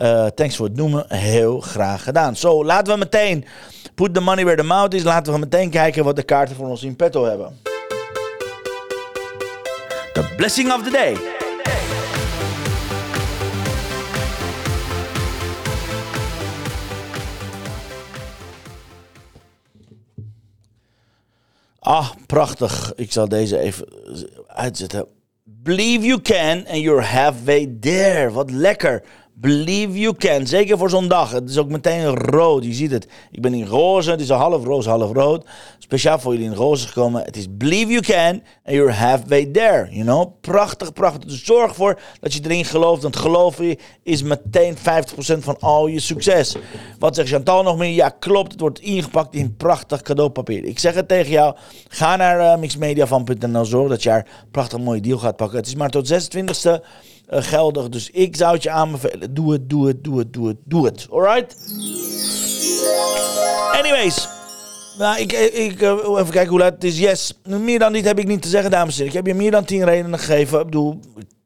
Uh, 0.01 0.25
thanks 0.25 0.55
voor 0.55 0.65
het 0.65 0.75
noemen. 0.75 1.05
Heel 1.07 1.60
graag 1.60 2.03
gedaan. 2.03 2.36
Zo, 2.36 2.65
laten 2.65 2.93
we 2.93 3.00
meteen 3.00 3.46
put 3.96 4.13
the 4.13 4.22
money 4.22 4.43
where 4.43 4.62
the 4.62 4.67
mouth 4.67 4.93
is. 4.93 5.03
Laten 5.03 5.34
we 5.34 5.39
meteen 5.39 5.69
kijken 5.69 6.03
wat 6.03 6.15
de 6.15 6.24
kaarten 6.24 6.55
voor 6.55 6.67
ons 6.67 6.84
in 6.84 6.96
petto 6.96 7.25
hebben. 7.25 7.60
The 10.13 10.34
blessing 10.36 10.74
of 10.74 10.84
the 10.84 10.91
day. 10.91 11.37
Ah, 21.79 22.12
prachtig. 22.25 22.93
Ik 22.96 23.12
zal 23.12 23.27
deze 23.27 23.60
even 23.60 23.88
uitzetten. 24.48 25.07
Believe 25.43 26.05
you 26.05 26.22
can 26.22 26.67
and 26.67 26.77
you're 26.77 27.01
halfway 27.01 27.77
there. 27.79 28.31
Wat 28.31 28.51
lekker. 28.51 29.03
Believe 29.39 30.00
you 30.00 30.15
can. 30.15 30.48
Zeker 30.48 30.77
voor 30.77 30.89
zo'n 30.89 31.08
dag. 31.08 31.32
Het 31.32 31.50
is 31.50 31.58
ook 31.58 31.70
meteen 31.70 32.06
rood. 32.15 32.63
Je 32.63 32.74
ziet 32.74 32.91
het. 32.91 33.08
Ik 33.32 33.41
ben 33.41 33.53
in 33.53 33.65
roze. 33.65 34.12
Het 34.12 34.22
is 34.22 34.29
een 34.29 34.38
half 34.38 34.63
roze, 34.63 34.89
half 34.89 35.12
rood. 35.12 35.46
Speciaal 35.77 36.20
voor 36.20 36.34
jullie 36.34 36.48
in 36.50 36.56
roze 36.56 36.88
gekomen. 36.88 37.24
Het 37.24 37.36
is 37.38 37.46
believe 37.50 37.91
you 37.91 38.01
can 38.01 38.41
and 38.65 38.75
you're 38.75 38.91
halfway 38.91 39.46
there. 39.46 39.88
You 39.91 40.03
know? 40.03 40.34
Prachtig, 40.41 40.94
prachtig. 40.94 41.29
Dus 41.29 41.46
zorg 41.46 41.70
ervoor 41.70 42.00
dat 42.20 42.34
je 42.34 42.39
erin 42.44 42.65
gelooft. 42.65 43.01
Want 43.01 43.15
geloven 43.15 43.75
is 44.03 44.24
meteen 44.24 44.77
50% 44.77 44.79
van 45.39 45.60
al 45.60 45.88
je 45.88 46.00
succes. 46.00 46.56
Wat 47.00 47.15
zegt 47.15 47.29
Chantal 47.29 47.63
nog 47.63 47.77
meer? 47.77 47.94
Ja, 47.94 48.10
klopt. 48.10 48.51
Het 48.51 48.62
wordt 48.62 48.79
ingepakt 48.79 49.36
in 49.36 49.56
prachtig 49.56 50.01
cadeaupapier. 50.01 50.65
Ik 50.65 50.79
zeg 50.79 50.94
het 50.94 51.08
tegen 51.08 51.32
jou. 51.32 51.56
Ga 51.88 52.15
naar 52.15 52.39
uh, 52.39 52.58
mixmediavan.nl. 52.58 53.65
Zorg 53.65 53.89
dat 53.89 54.03
je 54.03 54.10
haar 54.10 54.27
prachtig 54.51 54.79
mooie 54.79 55.01
deal 55.01 55.17
gaat 55.17 55.36
pakken. 55.36 55.58
Het 55.58 55.67
is 55.67 55.75
maar 55.75 55.89
tot 55.89 56.13
26e 56.13 56.86
uh, 57.29 57.43
geldig. 57.43 57.89
Dus 57.89 58.10
ik 58.10 58.36
zou 58.36 58.53
het 58.53 58.63
je 58.63 58.69
aanbevelen. 58.69 59.34
Doe 59.34 59.51
het, 59.51 59.69
doe 59.69 59.88
het, 59.88 60.03
doe 60.03 60.17
het, 60.17 60.34
doe 60.34 60.48
het, 60.48 60.57
doe 60.63 60.86
het. 60.86 61.07
Alright? 61.12 61.55
Anyways. 63.72 64.27
Nou, 64.98 65.19
ik, 65.19 65.31
ik, 65.34 65.81
uh, 65.81 65.89
even 65.89 66.29
kijken 66.29 66.50
hoe 66.50 66.60
laat 66.60 66.74
het 66.74 66.84
is. 66.84 67.00
Yes. 67.00 67.39
Meer 67.43 67.79
dan 67.79 67.93
dit 67.93 68.05
heb 68.05 68.19
ik 68.19 68.27
niet 68.27 68.41
te 68.41 68.48
zeggen, 68.48 68.72
dames 68.72 68.93
en 68.93 69.03
heren. 69.03 69.19
Ik 69.19 69.25
heb 69.25 69.36
je 69.36 69.41
meer 69.41 69.51
dan 69.51 69.65
10 69.65 69.86
redenen 69.86 70.19
gegeven. 70.19 70.60
Ik 70.60 70.65
bedoel, 70.65 71.00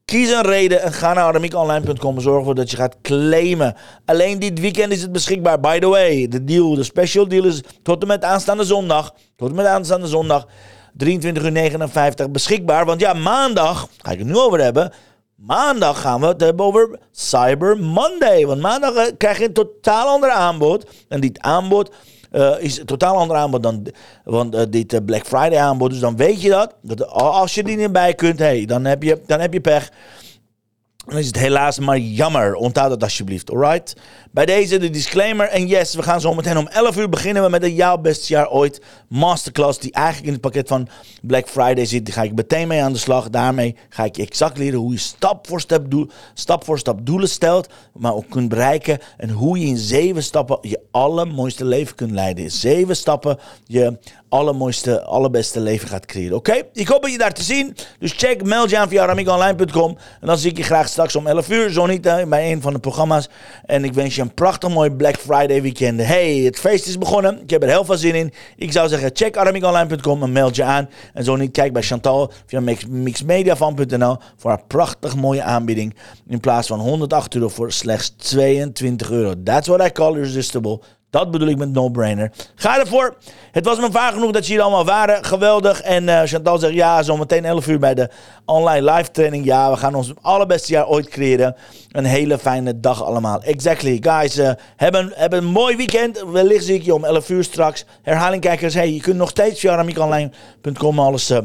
kies 0.06 0.32
een 0.32 0.42
reden 0.42 0.82
en 0.82 0.94
ga 0.94 1.14
naar 1.14 1.24
aramiekonline.com. 1.24 2.20
Zorg 2.20 2.38
ervoor 2.38 2.56
dat 2.56 2.72
je 2.72 2.78
gaat 2.78 2.96
claimen. 3.02 3.76
Alleen 4.06 4.40
dit 4.40 4.60
weekend 4.60 4.92
is 4.92 5.02
het 5.02 5.12
beschikbaar. 5.12 5.60
By 5.60 5.80
the 5.80 5.88
way, 5.88 6.28
de 6.28 6.44
deal, 6.44 6.76
de 6.76 6.84
special 6.84 7.28
deal 7.28 7.46
is 7.46 7.62
tot 7.84 8.02
en 8.02 8.08
met 8.08 8.24
aanstaande 8.24 8.64
zondag. 8.64 9.14
Tot 9.36 9.50
en 9.50 9.56
met 9.56 9.66
aanstaande 9.66 10.08
zondag. 10.08 10.48
23 10.94 11.44
uur 11.44 11.52
59 11.52 12.32
beschikbaar. 12.32 12.86
Want 12.86 13.00
ja, 13.00 13.14
maandag, 13.14 13.88
ga 13.98 14.12
ik 14.12 14.18
het 14.18 14.28
nu 14.28 14.38
over 14.38 14.60
hebben 14.60 14.92
Maandag 15.46 16.02
gaan 16.02 16.20
we 16.20 16.28
het 16.28 16.42
hebben 16.42 16.66
over 16.66 17.00
Cyber 17.12 17.78
Monday. 17.78 18.46
Want 18.46 18.62
maandag 18.62 18.96
eh, 18.96 19.12
krijg 19.18 19.38
je 19.38 19.46
een 19.46 19.54
totaal 19.54 20.08
ander 20.08 20.30
aanbod. 20.30 20.90
En 21.08 21.20
dit 21.20 21.40
aanbod 21.40 21.92
uh, 22.32 22.56
is 22.60 22.80
een 22.80 22.86
totaal 22.86 23.16
ander 23.16 23.38
aanbod 23.38 23.64
dan 23.64 23.88
want, 24.24 24.56
uh, 24.56 24.62
dit 24.70 25.06
Black 25.06 25.26
Friday 25.26 25.58
aanbod. 25.58 25.90
Dus 25.90 26.00
dan 26.00 26.16
weet 26.16 26.42
je 26.42 26.50
dat. 26.50 26.76
dat 26.82 27.08
als 27.10 27.54
je 27.54 27.64
die 27.64 27.78
niet 27.78 27.92
bij 27.92 28.14
kunt, 28.14 28.40
hey, 28.40 28.66
dan, 28.66 28.86
heb 28.86 29.04
je, 29.04 29.22
dan 29.26 29.40
heb 29.40 29.54
je 29.54 29.62
pech. 29.62 29.92
Dan 31.12 31.20
is 31.20 31.28
het 31.28 31.40
helaas 31.40 31.80
maar 31.80 31.98
jammer. 31.98 32.54
Onthoud 32.54 32.90
dat 32.90 33.04
alsjeblieft, 33.04 33.52
alright? 33.52 33.96
Bij 34.32 34.46
deze 34.46 34.78
de 34.78 34.90
disclaimer. 34.90 35.48
En 35.48 35.68
yes, 35.68 35.96
we 35.96 36.04
gaan 36.04 36.22
zo 36.22 36.34
meteen 36.34 36.58
om 36.58 36.68
11 36.68 36.98
uur 36.98 37.10
beginnen 37.10 37.44
we 37.44 37.50
met 37.50 37.62
de 37.62 37.74
jouw 37.74 37.98
beste 37.98 38.34
jaar 38.34 38.50
ooit 38.50 38.82
masterclass. 39.08 39.80
Die 39.80 39.92
eigenlijk 39.92 40.26
in 40.26 40.32
het 40.32 40.42
pakket 40.42 40.68
van 40.68 40.88
Black 41.22 41.48
Friday 41.48 41.86
zit. 41.86 42.06
Die 42.06 42.14
ga 42.14 42.22
ik 42.22 42.36
meteen 42.36 42.68
mee 42.68 42.82
aan 42.82 42.94
de 42.94 43.00
slag. 43.00 43.30
Daarmee 43.30 43.76
ga 43.90 44.04
ik 44.04 44.16
je 44.16 44.22
exact 44.22 44.58
leren 44.58 44.80
hoe 44.80 44.92
je 44.92 44.98
stap 44.98 45.48
voor 45.48 45.62
stap, 45.62 45.92
doel, 45.92 46.08
stap, 46.34 46.64
voor 46.64 46.80
stap 46.80 47.06
doelen 47.06 47.30
stelt. 47.30 47.70
Maar 47.94 48.14
ook 48.14 48.30
kunt 48.30 48.50
bereiken. 48.50 49.00
En 49.18 49.30
hoe 49.30 49.60
je 49.60 49.66
in 49.66 49.78
zeven 49.78 50.24
stappen 50.24 50.58
je 50.62 50.80
allermooiste 50.92 51.66
leven 51.66 51.96
kunt 51.96 52.12
leiden. 52.12 52.52
Zeven 52.52 52.96
stappen 52.96 53.38
je 53.66 53.98
allermooiste, 54.30 55.04
allerbeste 55.04 55.60
leven 55.60 55.88
gaat 55.88 56.06
creëren. 56.06 56.38
Oké? 56.38 56.62
Ik 56.74 56.88
hoop 56.88 57.08
je 57.08 57.18
daar 57.18 57.34
te 57.34 57.44
zien. 57.44 57.76
Dus 58.00 58.14
check, 58.18 58.44
meld 58.44 58.70
je 58.70 58.78
aan 58.78 58.90
via 58.90 59.06
ramikonline.com. 59.06 59.98
En 60.22 60.28
dan 60.28 60.38
zie 60.38 60.52
ik 60.52 60.58
je 60.58 60.64
graag 60.64 60.88
straks 60.88 61.01
om 61.16 61.28
11 61.28 61.50
uur. 61.50 61.70
Zo 61.70 61.86
niet 61.86 62.02
bij 62.02 62.52
een 62.52 62.62
van 62.62 62.74
de 62.74 62.80
programma's. 62.80 63.30
En 63.66 63.84
ik 63.84 63.94
wens 63.94 64.16
je 64.16 64.22
een 64.22 64.34
prachtig 64.34 64.70
mooi 64.70 64.90
Black 64.90 65.16
Friday 65.18 65.62
weekend. 65.62 66.02
Hey, 66.02 66.36
het 66.36 66.60
feest 66.60 66.88
is 66.88 66.98
begonnen. 66.98 67.42
Ik 67.42 67.50
heb 67.50 67.64
er 67.64 67.70
heel 67.70 67.86
veel 67.86 67.98
zin 67.98 68.16
in. 68.16 68.34
Ik 68.56 68.72
zou 68.72 68.90
zeggen, 68.90 69.10
check 69.14 69.38
aramikonline.com 69.38 70.24
en 70.24 70.32
meld 70.32 70.56
je 70.56 70.64
aan. 70.64 70.90
En 71.14 71.24
zo 71.24 71.36
niet, 71.36 71.52
kijk 71.52 71.74
bij 71.74 71.82
Chantal 71.82 72.32
via 72.46 72.62
mixmediavan.nl 72.90 74.18
voor 74.38 74.50
haar 74.50 74.64
prachtig 74.68 75.16
mooie 75.16 75.44
aanbieding. 75.44 75.96
In 76.28 76.40
plaats 76.40 76.68
van 76.68 76.80
108 76.80 77.36
euro 77.36 77.50
voor 77.50 77.72
slechts 77.72 78.14
22 78.18 79.12
euro. 79.12 79.34
That's 79.44 79.68
what 79.68 79.88
I 79.88 79.92
call 79.92 80.16
irresistible. 80.16 80.82
Dat 81.12 81.32
bedoel 81.32 81.48
ik 81.48 81.58
met 81.58 81.72
no-brainer. 81.72 82.32
Ga 82.56 82.80
ervoor. 82.80 83.16
Het 83.52 83.66
was 83.66 83.80
me 83.80 83.92
vaak 83.92 84.14
genoeg 84.14 84.32
dat 84.32 84.46
hier 84.46 84.62
allemaal 84.62 84.86
waren. 84.86 85.24
Geweldig. 85.24 85.82
En 85.82 86.04
uh, 86.04 86.22
Chantal 86.22 86.58
zegt 86.58 86.74
ja, 86.74 87.04
zometeen 87.04 87.46
11 87.46 87.68
uur 87.68 87.80
bij 87.80 87.94
de 87.94 88.10
online 88.46 88.92
live 88.92 89.12
training. 89.12 89.46
Ja, 89.46 89.72
we 89.72 89.78
gaan 89.78 89.96
ons 89.96 90.14
allerbeste 90.22 90.72
jaar 90.72 90.88
ooit 90.88 91.08
creëren. 91.08 91.56
Een 91.92 92.06
hele 92.06 92.38
fijne 92.38 92.80
dag 92.80 93.04
allemaal. 93.04 93.44
Exactly. 93.44 93.98
Guys, 94.02 94.38
uh, 94.38 94.52
hebben, 94.76 95.12
hebben 95.16 95.40
een 95.40 95.52
mooi 95.52 95.76
weekend. 95.76 96.24
Wellicht 96.32 96.66
zie 96.66 96.76
ik 96.76 96.84
je 96.84 96.94
om 96.94 97.06
11 97.06 97.30
uur 97.30 97.44
straks. 97.44 97.86
Herhaling 98.02 98.42
kijkers. 98.42 98.74
Hey, 98.74 98.94
je 98.94 99.02
kunt 99.02 99.18
nog 99.18 99.30
steeds 99.30 99.60
via 99.60 99.76
alles... 100.98 101.32
Uh, 101.32 101.38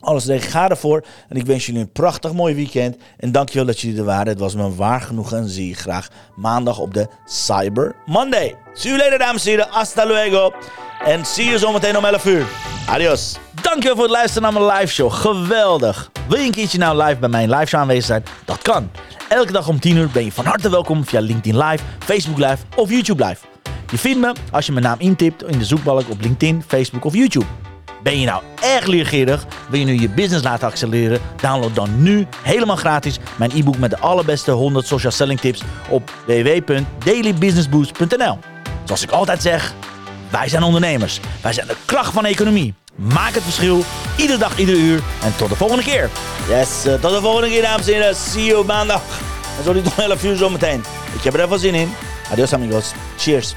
alles 0.00 0.26
regelen. 0.26 0.50
Ga 0.50 0.68
ervoor. 0.68 1.04
En 1.28 1.36
ik 1.36 1.46
wens 1.46 1.66
jullie 1.66 1.80
een 1.80 1.92
prachtig 1.92 2.32
mooi 2.32 2.54
weekend. 2.54 2.96
En 3.16 3.32
dankjewel 3.32 3.66
dat 3.66 3.80
jullie 3.80 3.98
er 3.98 4.04
waren. 4.04 4.28
Het 4.28 4.38
was 4.38 4.54
me 4.54 4.74
waar 4.74 5.00
genoeg 5.00 5.32
en 5.32 5.48
zie 5.48 5.68
je 5.68 5.74
graag 5.74 6.08
maandag 6.36 6.78
op 6.78 6.94
de 6.94 7.08
Cyber 7.24 7.94
Monday. 8.06 8.54
See 8.72 8.90
you 8.90 9.02
later, 9.02 9.18
dames 9.18 9.44
en 9.44 9.50
heren. 9.50 9.66
Hasta 9.70 10.06
luego. 10.06 10.52
En 11.04 11.26
zie 11.26 11.44
je 11.44 11.58
zometeen 11.58 11.96
om 11.96 12.04
11 12.04 12.24
uur. 12.24 12.46
Adios. 12.86 13.36
Dankjewel 13.62 13.94
voor 13.94 14.04
het 14.04 14.12
luisteren 14.12 14.42
naar 14.52 14.62
mijn 14.62 14.78
live 14.78 14.92
show. 14.92 15.12
Geweldig. 15.12 16.10
Wil 16.28 16.38
je 16.38 16.46
een 16.46 16.52
keertje 16.52 16.78
nou 16.78 17.02
live 17.02 17.18
bij 17.18 17.28
mijn 17.28 17.50
live 17.50 17.66
show 17.66 17.80
aanwezig 17.80 18.04
zijn? 18.04 18.24
Dat 18.44 18.62
kan. 18.62 18.90
Elke 19.28 19.52
dag 19.52 19.68
om 19.68 19.80
10 19.80 19.96
uur 19.96 20.08
ben 20.12 20.24
je 20.24 20.32
van 20.32 20.44
harte 20.44 20.70
welkom 20.70 21.04
via 21.04 21.20
LinkedIn 21.20 21.58
Live, 21.58 21.84
Facebook 21.98 22.38
Live 22.38 22.56
of 22.76 22.90
YouTube 22.90 23.24
Live. 23.24 23.46
Je 23.90 23.98
vindt 23.98 24.20
me 24.20 24.32
als 24.50 24.66
je 24.66 24.72
mijn 24.72 24.84
naam 24.84 24.98
intipt 24.98 25.44
in 25.44 25.58
de 25.58 25.64
zoekbalk 25.64 26.10
op 26.10 26.20
LinkedIn, 26.20 26.62
Facebook 26.66 27.04
of 27.04 27.14
YouTube. 27.14 27.46
Ben 28.02 28.20
je 28.20 28.26
nou 28.26 28.42
erg 28.62 28.86
leergierig? 28.86 29.46
Wil 29.68 29.78
je 29.78 29.84
nu 29.84 30.00
je 30.00 30.08
business 30.08 30.44
laten 30.44 30.68
accelereren? 30.68 31.20
Download 31.40 31.74
dan 31.74 32.02
nu 32.02 32.26
helemaal 32.42 32.76
gratis 32.76 33.18
mijn 33.36 33.50
e-book 33.54 33.78
met 33.78 33.90
de 33.90 33.98
allerbeste 33.98 34.50
100 34.50 34.86
social 34.86 35.12
selling 35.12 35.40
tips 35.40 35.62
op 35.88 36.10
www.dailybusinessboost.nl. 36.26 38.38
Zoals 38.84 39.02
ik 39.02 39.10
altijd 39.10 39.42
zeg, 39.42 39.74
wij 40.30 40.48
zijn 40.48 40.62
ondernemers. 40.62 41.20
Wij 41.42 41.52
zijn 41.52 41.66
de 41.66 41.76
kracht 41.84 42.12
van 42.12 42.24
economie. 42.24 42.74
Maak 42.94 43.34
het 43.34 43.42
verschil, 43.42 43.84
iedere 44.16 44.38
dag, 44.38 44.58
ieder 44.58 44.74
uur. 44.74 45.00
En 45.22 45.36
tot 45.36 45.48
de 45.48 45.56
volgende 45.56 45.82
keer. 45.82 46.10
Yes, 46.48 46.86
uh, 46.86 46.94
tot 46.94 47.10
de 47.10 47.20
volgende 47.20 47.48
keer, 47.48 47.62
dames 47.62 47.86
en 47.86 47.92
heren. 47.92 48.16
See 48.16 48.44
you 48.44 48.64
maandag. 48.64 49.02
En 49.58 49.64
zo 49.64 49.72
niet 49.72 49.86
om 49.86 49.92
11 49.96 50.24
uur 50.24 50.36
zometeen. 50.36 50.84
Ik 51.14 51.22
heb 51.22 51.34
er 51.34 51.44
even 51.44 51.58
zin 51.58 51.74
in. 51.74 51.94
Adios, 52.30 52.52
amigos. 52.52 52.92
Cheers. 53.18 53.54